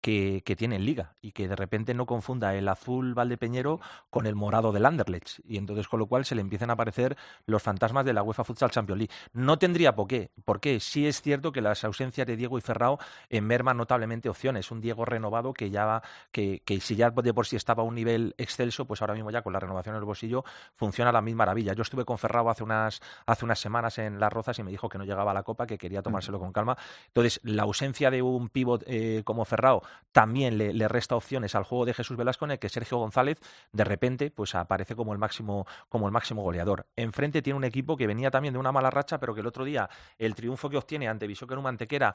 [0.00, 4.26] que, que tiene en Liga y que de repente no confunda el azul Valdepeñero con
[4.26, 7.62] el morado del Anderlecht y entonces con lo cual se le empiezan a aparecer los
[7.62, 9.14] fantasmas de la UEFA Futsal Champions League.
[9.32, 12.98] No tendría por qué, porque sí es cierto que las ausencias de Diego y Ferrao
[13.28, 14.70] eh, merman notablemente opciones.
[14.70, 17.86] Un Diego renovado que ya va, que, que si ya de por sí estaba a
[17.86, 20.44] un nivel excelso, pues ahora mismo ya con la renovación en el bolsillo
[20.76, 21.72] funciona a la misma maravilla.
[21.72, 24.88] Yo estuve con Ferrao hace unas, hace unas semanas en Las Rozas y me dijo
[24.88, 26.76] que no llegaba a la Copa, que quería tomárselo con calma.
[27.06, 29.82] Entonces, la ausencia de un pívot eh, como Ferrao
[30.12, 33.38] también le, resta opciones al juego de Jesús Velasco, en el que Sergio González
[33.72, 36.86] de repente pues aparece como el máximo como el máximo goleador.
[36.96, 39.64] Enfrente tiene un equipo que venía también de una mala racha, pero que el otro
[39.64, 42.14] día el triunfo que obtiene ante Bishoker Mantequera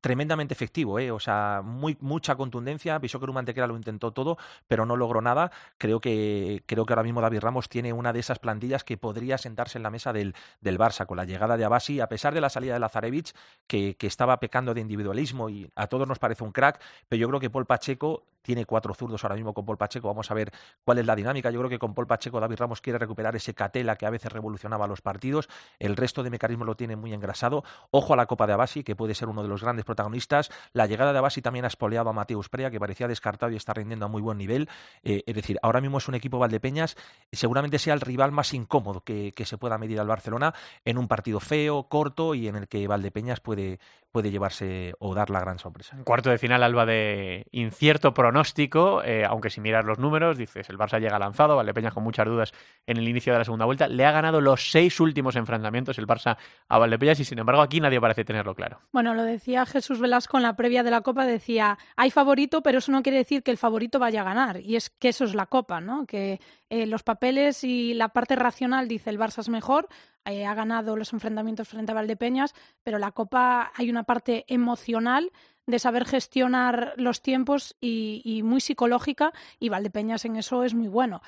[0.00, 1.10] tremendamente efectivo, ¿eh?
[1.10, 2.98] o sea, muy, mucha contundencia.
[2.98, 5.50] Bishoker Mantequera lo intentó todo, pero no logró nada.
[5.78, 9.38] Creo que, creo que ahora mismo David Ramos tiene una de esas plantillas que podría
[9.38, 12.40] sentarse en la mesa del, del Barça con la llegada de Abasi, a pesar de
[12.40, 13.34] la salida de Lazarevich,
[13.66, 17.28] que, que estaba pecando de individualismo y a todos nos parece un crack, pero yo
[17.28, 20.06] creo que Paul Pacheco tiene cuatro zurdos ahora mismo con Paul Pacheco.
[20.06, 20.52] Vamos a ver
[20.84, 21.50] cuál es la dinámica.
[21.50, 24.30] Yo creo que con Paul Pacheco David Ramos quiere recuperar ese catela que a veces
[24.30, 25.48] revolucionaba los partidos.
[25.78, 27.64] El resto de mecanismos lo tiene muy engrasado.
[27.90, 30.50] Ojo a la Copa de Abasi, que puede ser uno de los grandes protagonistas.
[30.72, 33.72] La llegada de Abasi también ha espoleado a Mateus Prea, que parecía descartado y está
[33.72, 34.68] rindiendo a muy buen nivel.
[35.02, 36.96] Eh, es decir, ahora mismo es un equipo Valdepeñas,
[37.32, 41.08] seguramente sea el rival más incómodo que, que se pueda medir al Barcelona en un
[41.08, 43.78] partido feo, corto y en el que Valdepeñas puede,
[44.14, 45.96] puede llevarse o dar la gran sorpresa.
[46.04, 50.78] Cuarto de final, Alba, de incierto pronóstico, eh, aunque si miras los números, dices, el
[50.78, 52.52] Barça llega lanzado, Valdepeñas con muchas dudas
[52.86, 56.06] en el inicio de la segunda vuelta, le ha ganado los seis últimos enfrentamientos el
[56.06, 56.36] Barça
[56.68, 58.78] a Valdepeñas y sin embargo aquí nadie parece tenerlo claro.
[58.92, 62.78] Bueno, lo decía Jesús Velasco en la previa de la Copa, decía, hay favorito, pero
[62.78, 64.60] eso no quiere decir que el favorito vaya a ganar.
[64.60, 66.06] Y es que eso es la Copa, ¿no?
[66.06, 69.88] Que eh, los papeles y la parte racional dice el Barça es mejor,
[70.24, 75.32] eh, ha ganado los enfrentamientos frente a Valdepeñas, pero la Copa hay una parte emocional
[75.66, 80.88] de saber gestionar los tiempos y, y muy psicológica y Valdepeñas en eso es muy
[80.88, 81.22] bueno.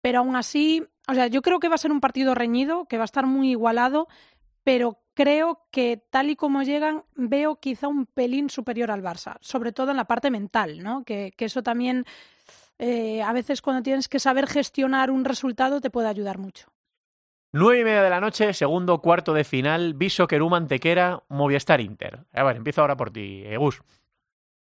[0.00, 2.96] Pero aún así, o sea, yo creo que va a ser un partido reñido, que
[2.96, 4.08] va a estar muy igualado,
[4.62, 9.72] pero creo que tal y como llegan, veo quizá un pelín superior al Barça, sobre
[9.72, 11.04] todo en la parte mental, ¿no?
[11.04, 12.04] Que, eso también,
[12.78, 16.68] eh, a veces cuando tienes que saber gestionar un resultado, te puede ayudar mucho.
[17.52, 22.26] Nueve y media de la noche, segundo cuarto de final, Viso Queruma Antequera, Movistar Inter.
[22.34, 23.80] A ver, empiezo ahora por ti, eh, Gus.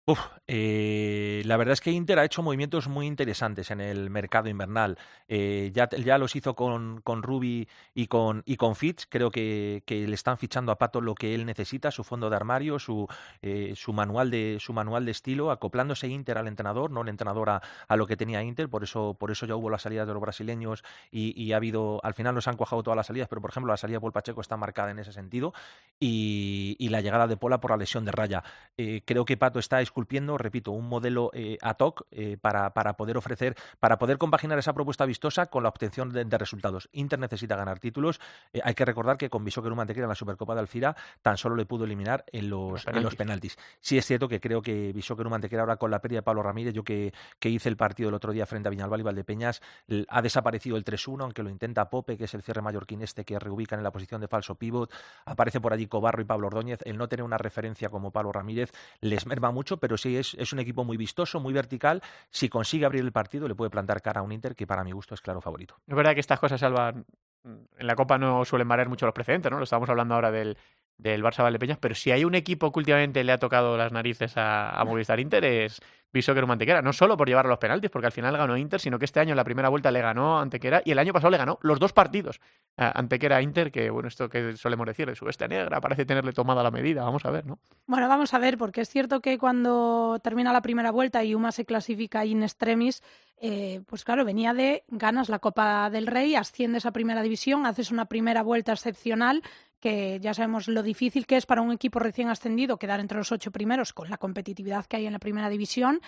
[0.06, 4.50] Uf, eh, la verdad es que Inter ha hecho movimientos muy interesantes en el mercado
[4.50, 4.98] invernal.
[5.30, 9.06] Eh, ya, los hizo con, con Ruby y con, y con Fitch.
[9.08, 12.80] Creo que, le están fichando a Pato lo que él necesita, su fondo de armario,
[12.80, 13.08] su,
[13.42, 17.50] eh, su, manual, de, su manual de estilo, acoplándose Inter al entrenador, no el entrenador
[17.50, 18.68] a, lo que tenía Inter.
[18.68, 22.14] Por eso, por eso ya hubo las salidas de los brasileños y, ha habido, al
[22.14, 24.42] final nos han cuajado todas las salidas, pero por ejemplo la salida de Paul Pacheco
[24.42, 25.54] está marcada en ese sentido
[25.98, 28.44] y, y la llegada de Pola por la lesión de raya.
[28.78, 32.94] Eh, creo que Pato está esculpiendo, repito, un modelo eh, ad hoc eh, para, para
[32.94, 36.90] poder ofrecer, para poder compaginar esa propuesta vistosa con la obtención de, de resultados.
[36.94, 38.20] Inter necesita ganar títulos.
[38.54, 41.56] Eh, hay que recordar que con Bisóqueru Mantequera en la Supercopa de Alcira tan solo
[41.56, 43.56] le pudo eliminar en los, en los penaltis.
[43.82, 46.74] Sí es cierto que creo que Bisóqueru Mantequera ahora con la pérdida de Pablo Ramírez,
[46.74, 49.62] yo que, que hice el partido el otro día frente a Viñalbal y Valdepeñas,
[50.08, 53.38] ha desaparecido el 3-1, aunque lo intenta Pope, que es el cierre mallorquín este que
[53.38, 54.92] reubican en la posición de falso pivot.
[55.26, 56.80] Aparece por allí Cobarro y Pablo Ordóñez.
[56.86, 60.54] El no tener una referencia como Pablo Ramírez les merma mucho, pero sí es, es
[60.54, 62.02] un equipo muy vistoso, muy vertical.
[62.30, 64.94] Si consigue abrir el partido, le puede plantar cara a un Inter que para mi
[64.94, 65.76] gusto es claro favorito.
[65.86, 67.06] Es verdad que estas cosas salvan.
[67.44, 69.58] En la Copa no suelen variar mucho los precedentes, ¿no?
[69.58, 70.58] Lo estábamos hablando ahora del,
[70.98, 74.38] del Barça Valdepeñas, pero si hay un equipo que últimamente le ha tocado las narices
[74.38, 75.82] a, a Movistar Inter es
[76.14, 76.82] Bisóquero Mantequera.
[76.84, 79.20] No solo por llevar a los penaltis, porque al final ganó Inter, sino que este
[79.20, 81.80] año en la primera vuelta le ganó Antequera y el año pasado le ganó los
[81.80, 82.40] dos partidos
[82.78, 86.06] a Antequera a Inter, que bueno, esto que solemos decir de su bestia negra, parece
[86.06, 87.04] tenerle tomada la medida.
[87.04, 87.58] Vamos a ver, ¿no?
[87.88, 91.52] Bueno, vamos a ver, porque es cierto que cuando termina la primera vuelta y Uma
[91.52, 93.02] se clasifica in extremis,
[93.38, 97.92] eh, pues claro, venía de ganas la Copa del Rey, asciendes a primera división, haces
[97.92, 99.42] una primera vuelta excepcional,
[99.84, 103.34] que ya sabemos lo difícil que es para un equipo recién ascendido quedar entre los
[103.34, 106.00] ocho primeros con la competitividad que hay en la primera división,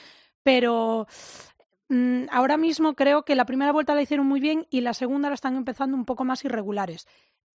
[0.43, 1.07] pero
[1.89, 5.27] mm, ahora mismo creo que la primera vuelta la hicieron muy bien y la segunda
[5.27, 7.05] la están empezando un poco más irregulares.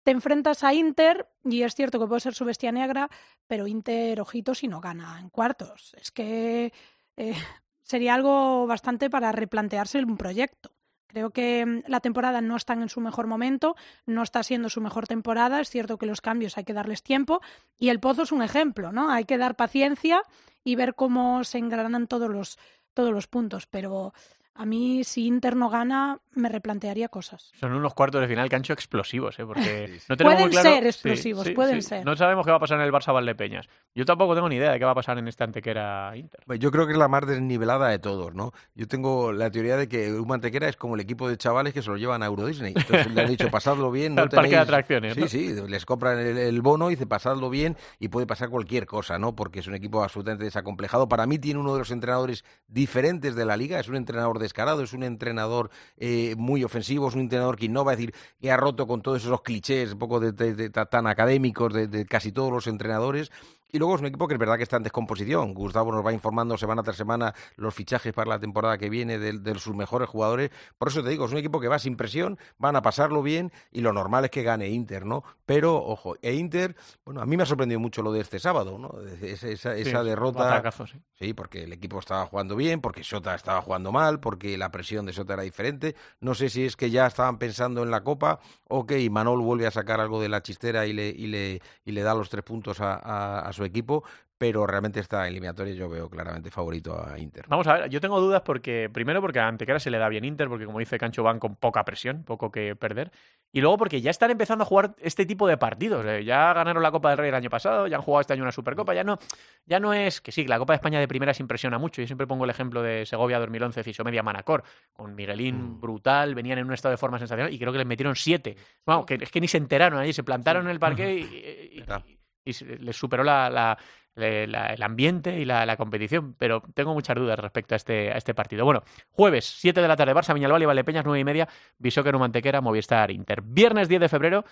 [0.03, 3.09] Te enfrentas a Inter y es cierto que puede ser su bestia negra,
[3.47, 5.95] pero Inter, ojito, si no gana en cuartos.
[5.99, 6.75] Es que
[7.17, 7.35] eh,
[7.83, 10.71] sería algo bastante para replantearse un proyecto.
[11.11, 13.75] Creo que mm, la temporada no está en su mejor momento,
[14.07, 15.61] no está siendo su mejor temporada.
[15.61, 17.41] Es cierto que los cambios hay que darles tiempo
[17.79, 19.11] y el Pozo es un ejemplo, ¿no?
[19.11, 20.23] Hay que dar paciencia
[20.63, 22.59] y ver cómo se engranan todos los,
[22.95, 23.67] todos los puntos.
[23.67, 24.13] Pero
[24.55, 27.51] a mí, si Inter no gana, me replantearía cosas.
[27.59, 29.45] Son unos cuartos de final cancho explosivos, ¿eh?
[29.45, 30.07] porque Sí, sí.
[30.09, 32.05] no tenemos muy Pueden claro- ser explosivos, pueden ser.
[32.05, 33.69] No sabemos qué va a pasar en el Barça Valdepeñas.
[33.95, 36.41] Yo tampoco tengo ni idea de qué va a pasar en este Antequera Inter.
[36.47, 38.53] Pues Yo creo que es la más desnivelada de todos, ¿no?
[38.75, 41.83] Yo tengo la teoría de que un mantequera es como el equipo de chavales que
[41.83, 42.75] se lo llevan a Euro Disney.
[42.77, 45.29] Entonces le han dicho, pasadlo bien, no Al parque de atracciones, Sí, ¿no?
[45.29, 49.19] sí, les compran el, el bono y dice, pasadlo bien y puede pasar cualquier cosa,
[49.19, 49.35] ¿no?
[49.35, 51.09] Porque es un equipo absolutamente desacomplejado.
[51.09, 54.83] Para mí tiene uno de los entrenadores diferentes de la liga, es un entrenador descarado,
[54.83, 58.57] es un entrenador eh, muy ofensivo, es un entrenador que innova, es decir, que ha
[58.57, 62.67] roto con todos esos clichés un poco de, de- tan académicos de casi todos los
[62.67, 63.31] entrenadores.
[63.73, 65.55] Y luego es un equipo que es verdad que está en descomposición.
[65.55, 69.35] Gustavo nos va informando semana tras semana los fichajes para la temporada que viene de,
[69.39, 70.51] de sus mejores jugadores.
[70.79, 73.53] Por eso te digo, es un equipo que va sin presión, van a pasarlo bien
[73.71, 75.23] y lo normal es que gane Inter, ¿no?
[75.47, 78.79] Pero, ojo, e Inter, bueno, a mí me ha sorprendido mucho lo de este sábado,
[78.79, 78.93] ¿no?
[79.23, 80.45] Esa, esa, Sí, esa derrota.
[80.45, 80.99] batacazo, sí.
[81.19, 85.07] Sí, porque el equipo estaba jugando bien, porque Sota estaba jugando mal, porque la presión
[85.07, 85.95] de Sota era diferente.
[86.21, 89.67] No sé si es que ya estaban pensando en la Copa o que Imanol vuelve
[89.67, 92.43] a sacar algo de la chistera y le, y le, y le da los tres
[92.45, 94.05] puntos a, a- a su equipo,
[94.39, 97.45] pero realmente esta eliminatoria yo veo claramente favorito a Inter.
[97.49, 100.25] Vamos a ver, yo tengo dudas porque, primero porque a Antequera se le da bien
[100.25, 103.11] Inter, porque como dice Cancho van con poca presión, poco que perder.
[103.53, 106.07] Y luego porque ya están empezando a jugar este tipo de partidos.
[106.07, 108.43] eh, Ya ganaron la Copa del Rey el año pasado, ya han jugado este año
[108.43, 109.19] una Supercopa, ya no,
[109.67, 112.01] ya no es que sí, la Copa de España de primeras impresiona mucho.
[112.01, 115.81] Yo siempre pongo el ejemplo de Segovia 2011, Fisomedia Manacor, con Miguelín Mm.
[115.81, 118.57] brutal, venían en un estado de forma sensacional y creo que les metieron siete.
[118.87, 121.81] Vamos, que es que ni se enteraron allí, se plantaron en el parque y, y-
[121.81, 122.03] Verdad.
[122.07, 123.79] y- y les superó la, la-
[124.17, 128.35] la- el ambiente y la, competición, pero tengo muchas dudas respecto a este, a este
[128.35, 128.65] partido.
[128.65, 131.49] Bueno, jueves, 7 de la tarde, Barça, Viñalbal y Valdepeñas, 9 y media,
[131.79, 133.41] Bisóquero, Mantequera, Movistar, Inter.
[133.43, 134.45] Viernes 10 de febrero,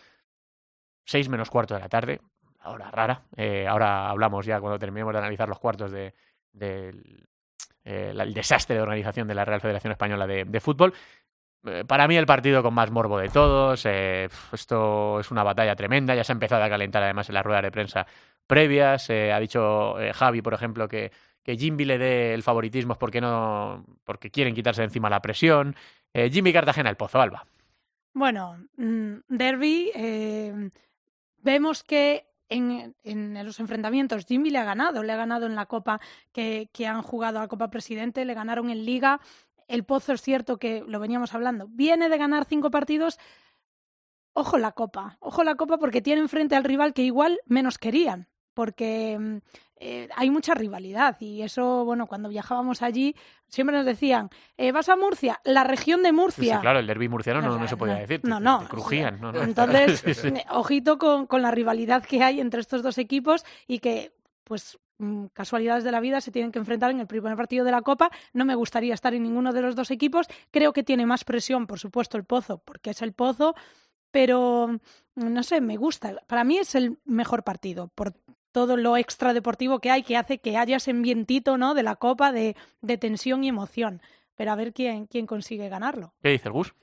[1.05, 2.21] 6 menos cuarto de la tarde,
[2.65, 3.23] hora rara.
[3.37, 6.15] Eh, ahora hablamos ya cuando terminemos de analizar los cuartos de,
[6.53, 7.27] del
[7.85, 10.93] eh, la- el desastre de organización de la Real Federación Española de, de Fútbol.
[11.69, 13.85] Eh, Para mí el partido con más morbo de todos.
[13.87, 16.15] eh, esto es una batalla tremenda.
[16.15, 18.07] Ya se ha empezado a calentar además en las ruedas de prensa
[18.47, 19.09] previas.
[19.11, 21.11] Eh, ha dicho eh, Javi, por ejemplo, que,
[21.43, 25.21] que Jimmy le dé el favoritismo es porque, no, porque quieren quitarse de encima la
[25.21, 25.75] presión.
[26.15, 27.47] Jimmy Cartagena, el Pozo Alba.
[28.15, 29.93] Bueno, mm, Derby,
[31.43, 35.67] vemos que en, en los enfrentamientos Jimmy le ha ganado, le ha ganado en la
[35.67, 36.01] Copa
[36.33, 39.21] que, que han jugado a la Copa Presidente, le ganaron en Liga.
[39.69, 43.19] El Pozo es cierto que lo veníamos hablando, viene de ganar cinco partidos.
[44.33, 48.29] Ojo la Copa, ojo la Copa porque tiene enfrente al rival que igual menos querían,
[48.55, 49.37] porque mm,
[49.81, 53.17] eh, hay mucha rivalidad y eso, bueno, cuando viajábamos allí
[53.49, 56.55] siempre nos decían, eh, vas a Murcia, la región de Sí, Murcia.
[56.57, 58.21] sí, claro, el derby murciano no, no se podía no, decir.
[58.25, 59.21] no, no, te crujían.
[59.21, 59.43] no, no.
[59.43, 60.29] Entonces, Sí, sí.
[60.29, 64.13] eh, ojito con, con la rivalidad que hay entre estos dos equipos y que,
[64.45, 64.79] pues,
[65.33, 68.11] casualidades de la vida se tienen que enfrentar en el primer partido de la Copa.
[68.33, 70.27] No me gustaría estar en ninguno de los dos equipos.
[70.51, 73.55] Creo que tiene más presión, por supuesto, el Pozo, porque es el Pozo,
[74.11, 74.69] pero
[75.15, 76.15] mm, no sé, me gusta.
[76.27, 78.15] Para mí es el mejor partido por
[78.53, 81.75] todo lo extradeportivo que hay, que hace que haya ese ambientito ¿no?
[81.75, 82.57] de la Copa de,
[82.99, 84.03] tensión y emoción.
[84.35, 86.15] Pero a ver quién, quién consigue ganarlo.
[86.23, 86.75] ¿Qué dice el Gus?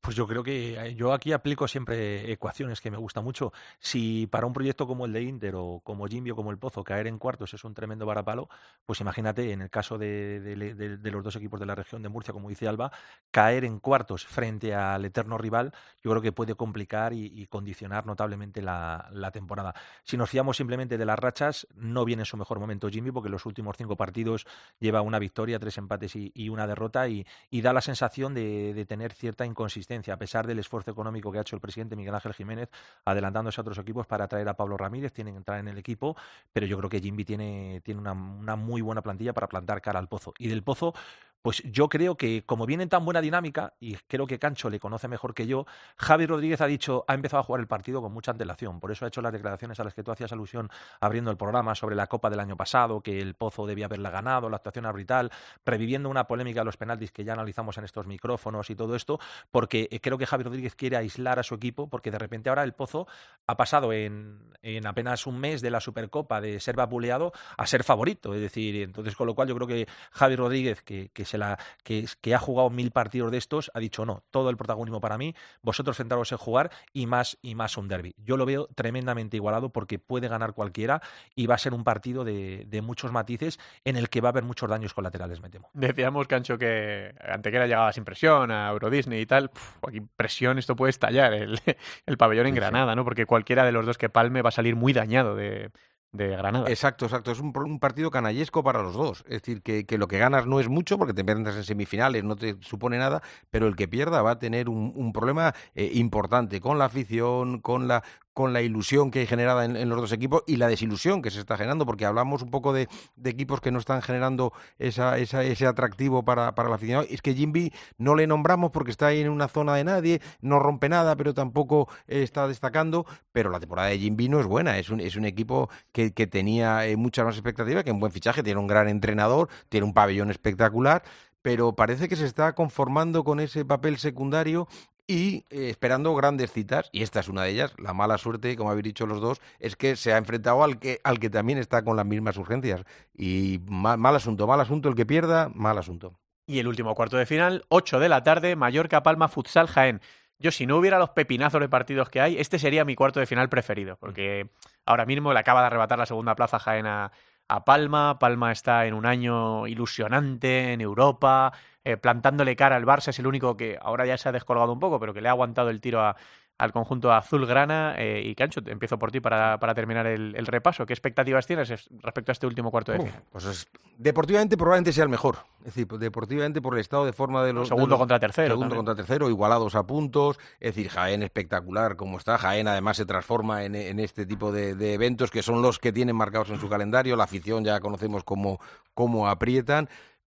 [0.00, 3.52] Pues yo creo que eh, yo aquí aplico siempre ecuaciones que me gusta mucho.
[3.78, 6.84] Si para un proyecto como el de Inter o como Jimmy o como el Pozo
[6.84, 8.48] caer en cuartos es un tremendo varapalo,
[8.86, 12.48] pues imagínate en el caso de, los dos equipos de la región de Murcia, como
[12.48, 12.90] dice Alba,
[13.30, 15.72] caer en cuartos frente al eterno rival,
[16.02, 19.74] yo creo que puede complicar y, condicionar notablemente la, temporada.
[20.04, 23.28] Si nos fiamos simplemente de las rachas, no viene en su mejor momento Jimmy, porque
[23.28, 24.46] los últimos cinco partidos
[24.80, 28.86] lleva una victoria, tres empates y, una derrota, y, y da la sensación de, de
[28.86, 29.77] tener cierta inconsistencia,
[30.12, 32.68] a pesar del esfuerzo económico que ha hecho el presidente Miguel Ángel Jiménez,
[33.04, 36.16] adelantándose a otros equipos para traer a Pablo Ramírez, tienen que entrar en el equipo,
[36.52, 39.98] pero yo creo que Jimby tiene, tiene una, una muy buena plantilla para plantar cara
[39.98, 40.34] al Pozo.
[40.38, 40.94] Y del Pozo,
[41.42, 44.80] pues yo creo que como viene en tan buena dinámica, y creo que Cancho le
[44.80, 48.12] conoce mejor que yo, Javi Rodríguez ha dicho, ha empezado a jugar el partido con
[48.12, 48.80] mucha antelación.
[48.80, 50.70] Por eso ha hecho las declaraciones a las que tú hacías alusión
[51.00, 54.48] abriendo el programa sobre la Copa del año pasado, que el Pozo debía haberla ganado,
[54.50, 55.30] la actuación arbitral,
[55.64, 59.20] reviviendo una polémica de los penaltis que ya analizamos en estos micrófonos y todo esto,
[59.50, 62.64] porque eh, creo que Javi Rodríguez quiere aislar a su equipo, porque de repente ahora
[62.64, 63.06] el Pozo
[63.46, 67.84] ha pasado en, en apenas un mes de la Supercopa de ser vapuleado a ser
[67.84, 68.34] favorito.
[68.34, 71.58] Es decir, entonces con lo cual yo creo que Javi Rodríguez, que, que se la,
[71.84, 75.18] que, que ha jugado mil partidos de estos, ha dicho no, todo el protagonismo para
[75.18, 78.14] mí, vosotros centraros en jugar y más y más un derby.
[78.18, 81.02] Yo lo veo tremendamente igualado porque puede ganar cualquiera
[81.34, 84.32] y va a ser un partido de, de muchos matices en el que va a
[84.32, 85.70] haber muchos daños colaterales, me temo.
[85.74, 89.50] Decíamos, Cancho, que Antequera llegaba sin presión a Euro Disney y tal.
[89.86, 91.60] Aquí presión, esto puede estallar el,
[92.06, 92.60] el pabellón en Sí, sí.
[92.60, 93.04] Granada, ¿no?
[93.04, 95.70] Porque cualquiera de los dos que palme va a salir muy dañado de,
[96.12, 96.68] de Granada.
[96.68, 97.30] Exacto, exacto.
[97.30, 99.24] Es un, un partido canallesco para los dos.
[99.26, 102.36] Es decir, que, lo que ganas no es mucho porque te enfrentas en semifinales, no
[102.36, 106.60] te supone nada, pero el que pierda va a tener un, un problema eh, importante
[106.60, 108.02] con la afición, con la
[108.38, 111.40] con la ilusión que hay generada en, los dos equipos y la desilusión que se
[111.40, 112.86] está generando, porque hablamos un poco de,
[113.24, 117.04] equipos que no están generando esa, esa- ese atractivo para, para la afición.
[117.10, 120.60] Es que Jimby no le nombramos porque está ahí en una zona de nadie, no
[120.60, 123.06] rompe nada, pero tampoco eh, está destacando.
[123.32, 126.96] Pero la temporada de Jimby no es buena, es un, equipo que, que tenía eh,
[126.96, 131.02] muchas más expectativas, que un buen fichaje, tiene un gran entrenador, tiene un pabellón espectacular,
[131.42, 134.68] pero parece que se está conformando con ese papel secundario
[135.08, 137.74] y eh, esperando grandes citas, y esta es una de ellas.
[137.78, 141.00] La mala suerte, como habéis dicho los dos, es que se ha enfrentado al que,
[141.02, 142.84] al que también está con las mismas urgencias.
[143.16, 146.14] Y ma- mal asunto, mal asunto el que pierda, mal asunto.
[146.46, 150.00] Y el último cuarto de final, 8 de la tarde, Mallorca Palma Futsal Jaén.
[150.38, 153.26] Yo, si no hubiera los pepinazos de partidos que hay, este sería mi cuarto de
[153.26, 154.50] final preferido, porque
[154.86, 157.10] ahora mismo le acaba de arrebatar la segunda plaza Jaén a,
[157.48, 158.18] a Palma.
[158.18, 161.52] Palma está en un año ilusionante en Europa,
[161.84, 164.80] eh, plantándole cara al Barça, es el único que ahora ya se ha descolgado un
[164.80, 166.16] poco, pero que le ha aguantado el tiro a-
[166.58, 167.94] al conjunto azulgrana.
[167.96, 170.84] Eh, y Cancho, empiezo por ti para, para terminar el, el repaso.
[170.84, 173.22] ¿Qué expectativas tienes es- respecto a este último cuarto de final?
[173.30, 175.38] pues es- deportivamente probablemente sea el mejor.
[175.60, 177.64] Es decir, pues, deportivamente por el estado de forma de los...
[177.64, 178.48] de Segundo los- contra tercero.
[178.48, 178.84] Segundo también.
[178.86, 180.38] contra tercero, igualados a puntos.
[180.60, 182.38] Es decir, Jaén espectacular como está.
[182.38, 185.92] Jaén además se transforma en, en este tipo de, de eventos que son los que
[185.92, 187.16] tienen marcados en su calendario.
[187.16, 188.60] La afición ya conocemos cómo,
[188.94, 189.88] cómo aprietan.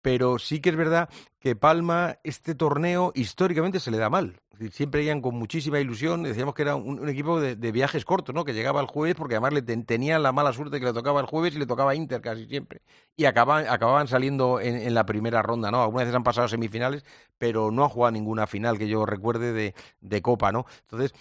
[0.05, 4.39] Pero sí que es verdad que Palma, este torneo históricamente se le da mal.
[4.69, 6.21] Siempre iban con muchísima ilusión.
[6.21, 8.45] Decíamos que era un, equipo de, viajes cortos, ¿no?
[8.45, 11.21] Que llegaba el jueves porque además le ten- tenían la mala suerte que le tocaba
[11.21, 12.83] el jueves y le tocaba Inter casi siempre.
[13.15, 15.81] Y acababan, acababan saliendo en, en la primera ronda, ¿no?
[15.81, 17.03] Algunas veces han pasado semifinales,
[17.39, 20.67] pero no han jugado ninguna final que yo recuerde de, de Copa, ¿no?
[20.81, 21.15] Entonces,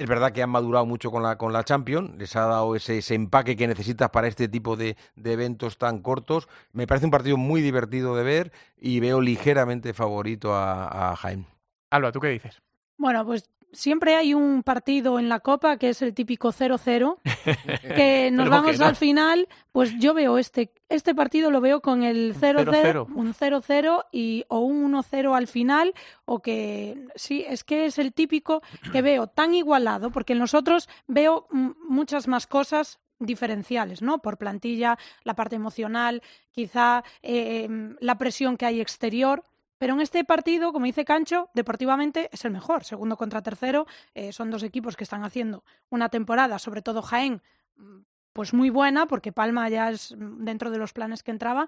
[0.00, 2.98] es verdad que han madurado mucho con la, con la Champions, les ha dado ese,
[2.98, 6.48] ese empaque que necesitas para este tipo de, de eventos tan cortos.
[6.72, 11.46] Me parece un partido muy divertido de ver y veo ligeramente favorito a, a Jaén.
[11.90, 12.62] Alba, ¿tú qué dices?
[12.96, 17.18] Bueno, pues siempre hay un partido en la Copa que es el típico 0-0,
[17.96, 18.86] que nos vamos que no.
[18.86, 23.06] al final, pues yo veo este, este partido lo veo con el Un 0-0, 0-0.
[23.14, 28.12] un 0-0 y o un 1-0 al final, o que sí, es que es el
[28.12, 34.02] típico que veo tan igualado, porque en los otros veo mm, muchas más cosas diferenciales,
[34.02, 34.18] ¿no?
[34.18, 39.44] Por plantilla, la parte emocional, quizá eh, em, la presión que hay exterior.
[39.80, 42.84] Pero en este partido, como dice Cancho, deportivamente es el mejor.
[42.84, 47.40] Segundo contra tercero, eh, son dos equipos que están haciendo una temporada, sobre todo Jaén,
[47.76, 48.00] mm,
[48.34, 51.66] pues muy buena, porque Palma ya es mm, dentro de los planes que entraba.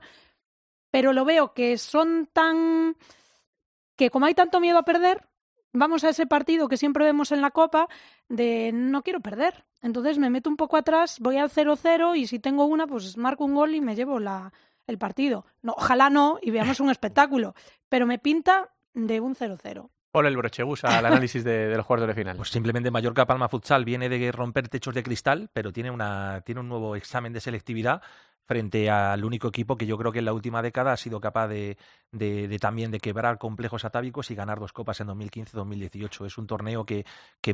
[0.90, 2.96] Pero lo veo que son tan.
[3.96, 5.26] que como hay tanto miedo a perder,
[5.72, 7.88] vamos a ese partido que siempre vemos en la Copa
[8.28, 9.64] de no quiero perder.
[9.80, 13.46] Entonces me meto un poco atrás, voy al 0-0 y si tengo una, pues marco
[13.46, 14.52] un gol y me llevo la,
[14.86, 15.46] el partido.
[15.62, 17.54] No, ojalá no y veamos un espectáculo,
[17.88, 19.88] pero me pinta de un 0-0.
[20.10, 22.36] Ponle el brochebus al análisis de, de los cuartos de final.
[22.36, 26.60] Pues simplemente Mallorca Palma Futsal viene de romper techos de cristal, pero tiene, una, tiene
[26.60, 28.02] un nuevo examen de selectividad
[28.52, 31.48] frente al único equipo que yo creo que en la última década ha sido capaz
[31.48, 31.78] de,
[32.60, 36.26] también de quebrar complejos atávicos y ganar dos copas en 2015-2018.
[36.26, 37.06] Es un torneo que,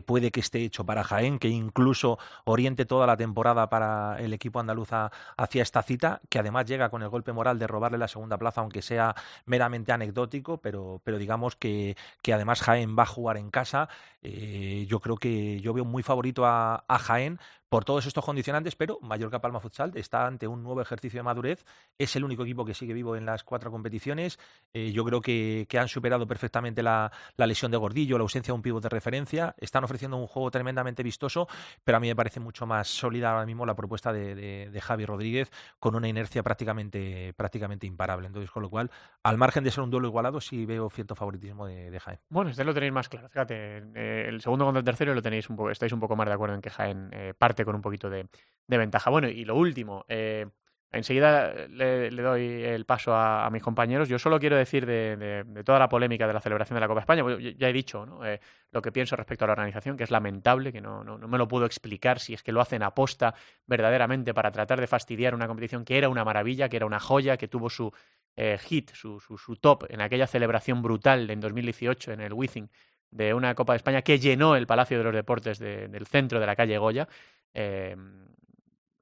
[0.05, 4.59] puede que esté hecho para Jaén, que incluso oriente toda la temporada para el equipo
[4.59, 8.37] andaluza hacia esta cita, que además llega con el golpe moral de robarle la segunda
[8.37, 9.15] plaza, aunque sea
[9.47, 11.95] meramente anecdótico, pero, digamos que,
[12.27, 13.89] además Jaén va a jugar en casa.
[14.21, 17.39] Eh, yo creo que yo veo muy favorito a Jaén
[17.69, 21.65] por todos estos condicionantes, pero Mallorca Palma Futsal está ante un nuevo ejercicio de madurez.
[21.99, 24.39] Es el único equipo que sigue vivo en las cuatro competiciones.
[24.73, 28.63] Eh, yo creo que, han superado perfectamente la, lesión de Gordillo, la ausencia de un
[28.63, 29.55] pívot de referencia.
[29.59, 31.47] Están ofreciendo un juego tremendamente vistoso,
[31.85, 34.35] pero a mí me parece mucho más sólida ahora mismo la propuesta de,
[34.71, 38.27] de, Javi Rodríguez con una inercia prácticamente, prácticamente imparable.
[38.27, 38.91] Entonces, con lo cual,
[39.23, 42.19] al margen de ser un duelo igualado, sí veo cierto favoritismo de, de Jaén.
[42.29, 43.29] Bueno, este lo tenéis más claro.
[43.29, 46.27] Fíjate, eh, el segundo contra el tercero lo tenéis un poco, estáis un poco más
[46.27, 48.27] de acuerdo en que Jaén eh, parte con un poquito de,
[48.67, 49.11] ventaja.
[49.11, 50.47] Bueno, y lo último, eh,
[50.91, 54.09] enseguida le, le, doy el paso a, mis compañeros.
[54.09, 57.23] Yo solo quiero decir de, toda la polémica de la celebración de la Copa España,
[57.23, 58.41] pues ya he dicho eh,
[58.71, 61.67] lo que pienso respecto a la organización, que es lamentable, que no, me lo puedo
[61.67, 63.35] explicar si es que lo hacen aposta
[63.67, 67.37] verdaderamente para tratar de fastidiar una competición que era una maravilla, que era una joya,
[67.37, 67.93] que tuvo su
[68.37, 72.71] eh, hit, su, su, top en aquella celebración brutal en 2018 en el Wizzing
[73.11, 76.41] de una Copa de España que llenó el Palacio de los Deportes de, del centro
[76.41, 77.09] de la calle Goya.
[77.55, 77.97] Eh,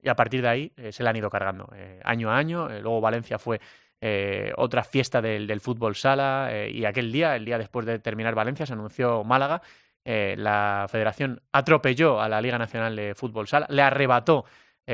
[0.02, 2.68] y a partir de ahí eh, se la han ido cargando eh, año a año.
[2.68, 3.60] Luego Valencia fue
[4.56, 8.74] otra fiesta del, fútbol sala y aquel día, el día después de terminar Valencia, se
[8.74, 9.62] anunció Málaga.
[10.04, 14.44] la federación atropelló a la Liga Nacional de Fútbol Sala, le arrebató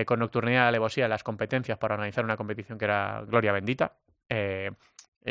[0.07, 3.93] con nocturnidad alevosía las competencias para organizar una competición que era gloria bendita.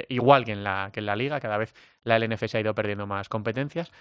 [0.09, 2.75] igual que en, la, que en la liga, cada vez la LNF se ha ido
[2.75, 3.91] perdiendo más competencias.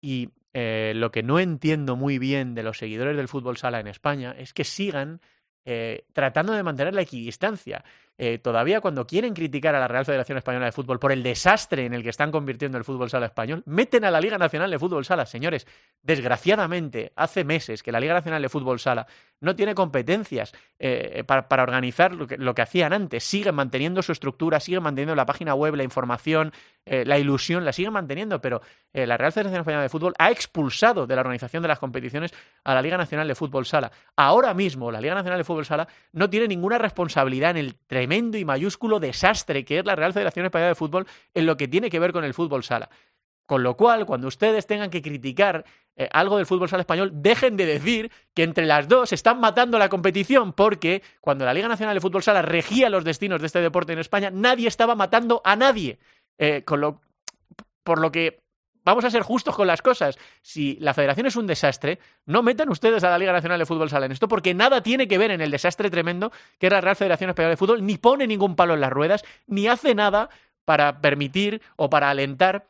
[0.00, 3.86] Y eh, lo que no entiendo muy bien de los seguidores del fútbol sala en
[3.86, 5.20] España es que sigan
[5.64, 7.84] eh, tratando de mantener la equidistancia.
[8.22, 11.86] Eh, todavía cuando quieren criticar a la Real Federación Española de Fútbol por el desastre
[11.86, 14.78] en el que están convirtiendo el fútbol sala español, meten a la Liga Nacional de
[14.78, 15.24] Fútbol Sala.
[15.24, 15.66] Señores,
[16.02, 19.06] desgraciadamente, hace meses que la Liga Nacional de Fútbol Sala
[19.40, 23.24] no tiene competencias eh, para, organizar lo que, hacían antes.
[23.24, 26.52] Siguen manteniendo su estructura, siguen manteniendo la página web, la información,
[26.84, 28.60] eh, la ilusión, la siguen manteniendo, pero
[28.92, 32.32] la Real Federación Española de Fútbol ha expulsado de la organización de las competiciones
[32.64, 33.90] a la Liga Nacional de Fútbol Sala.
[34.16, 38.09] Ahora mismo, la Liga Nacional de Fútbol Sala no tiene ninguna responsabilidad en el tremendo
[38.12, 41.90] y mayúsculo desastre que es la Real Federación Española de Fútbol en lo que tiene
[41.90, 42.90] que ver con el fútbol sala.
[43.46, 45.64] Con lo cual, cuando ustedes tengan que criticar
[45.96, 49.76] eh, algo del fútbol sala español, dejen de decir que entre las dos están matando
[49.78, 53.60] la competición, porque cuando la Liga Nacional de Fútbol Sala regía los destinos de este
[53.60, 55.98] deporte en España, nadie estaba matando a nadie.
[56.38, 57.00] Eh, con lo,
[57.82, 58.39] por lo que
[58.84, 60.18] vamos a ser justos con las cosas.
[60.42, 63.90] Si la federación es un desastre, no metan ustedes a la Liga Nacional de Fútbol
[63.90, 66.80] Sala en esto, porque nada tiene que ver en el desastre tremendo que es la
[66.80, 70.30] Real Federación Española de Fútbol, ni pone ningún palo en las ruedas, ni hace nada
[70.64, 72.68] para permitir o para alentar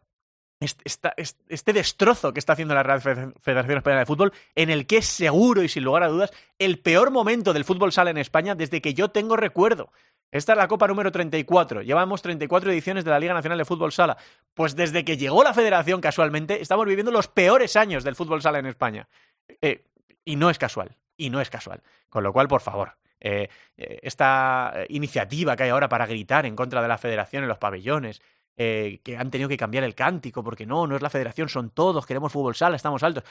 [0.61, 5.07] este, destrozo que está haciendo la Real Federación Española de Fútbol, en el que es
[5.07, 8.83] seguro y sin lugar a dudas el peor momento del fútbol sala en España desde
[8.83, 9.91] que yo tengo recuerdo.
[10.33, 11.83] Esta es la Copa número 34.
[11.83, 14.17] Llevamos 34 ediciones de la Liga Nacional de Fútbol Sala.
[14.61, 18.59] Pues desde que llegó la federación, casualmente, estamos viviendo los peores años del fútbol sala
[18.59, 19.09] en España.
[19.63, 19.87] Eh,
[20.23, 20.99] y no es casual.
[21.17, 21.81] Y no es casual.
[22.11, 23.49] Con lo cual, por favor, eh,
[23.79, 28.21] esta iniciativa que hay ahora para gritar en contra de la federación en los pabellones,
[28.59, 31.71] eh, que han tenido que cambiar el cántico, porque no, no es la federación, son
[31.71, 33.25] todos, queremos fútbol sala, estamos altos.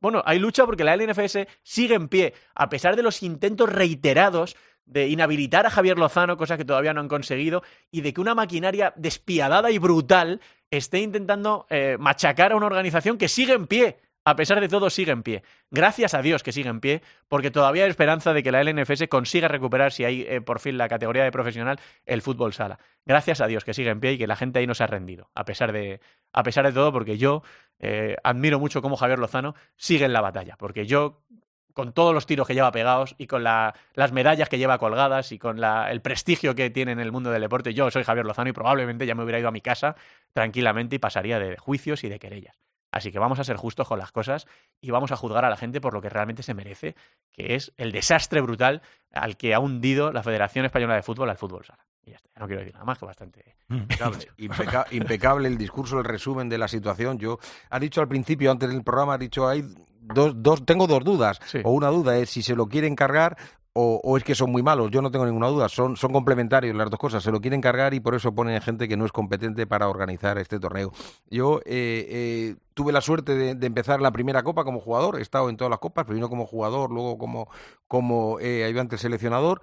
[0.00, 4.54] Bueno, hay lucha porque la LNFS sigue en pie, a pesar de los intentos reiterados
[4.86, 8.34] de inhabilitar a Javier Lozano, cosa que todavía no han conseguido, y de que una
[8.34, 13.98] maquinaria despiadada y brutal esté intentando eh, machacar a una organización que sigue en pie.
[14.26, 15.42] A pesar de todo, sigue en pie.
[15.70, 19.06] Gracias a Dios que sigue en pie, porque todavía hay esperanza de que la LNFS
[19.10, 22.78] consiga recuperar, si hay eh, por fin la categoría de profesional, el fútbol sala.
[23.04, 24.86] Gracias a Dios que sigue en pie y que la gente ahí no se ha
[24.86, 26.00] rendido, a pesar de,
[26.32, 27.42] a pesar de todo, porque yo
[27.80, 31.20] eh, admiro mucho cómo Javier Lozano sigue en la batalla, porque yo
[31.74, 35.32] con todos los tiros que lleva pegados y con la, las medallas que lleva colgadas
[35.32, 37.74] y con la, el prestigio que tiene en el mundo del deporte.
[37.74, 39.96] Yo soy Javier Lozano y probablemente ya me hubiera ido a mi casa
[40.32, 42.56] tranquilamente y pasaría de juicios y de querellas.
[42.92, 44.46] Así que vamos a ser justos con las cosas
[44.80, 46.94] y vamos a juzgar a la gente por lo que realmente se merece,
[47.32, 51.36] que es el desastre brutal al que ha hundido la Federación Española de Fútbol al
[51.36, 51.84] fútbol sala.
[52.06, 53.56] Y ya está, no quiero decir nada más que bastante.
[53.68, 57.18] Impecable, impeca impecable el discurso, el resumen de la situación.
[57.18, 57.38] Yo,
[57.70, 59.64] ha dicho al principio, antes del programa, ha dicho, hay
[60.00, 61.40] dos, dos tengo dos dudas.
[61.46, 61.60] Sí.
[61.64, 63.36] O una duda es si se lo quieren cargar
[63.74, 66.76] o, o es que son muy malos, yo no tengo ninguna duda, son, son complementarios
[66.76, 69.10] las dos cosas, se lo quieren cargar y por eso ponen gente que no es
[69.10, 70.92] competente para organizar este torneo.
[71.28, 75.22] Yo eh, eh, tuve la suerte de, de empezar la primera copa como jugador, he
[75.22, 77.48] estado en todas las copas, primero como jugador, luego como,
[77.88, 79.60] como eh, ayudante seleccionador.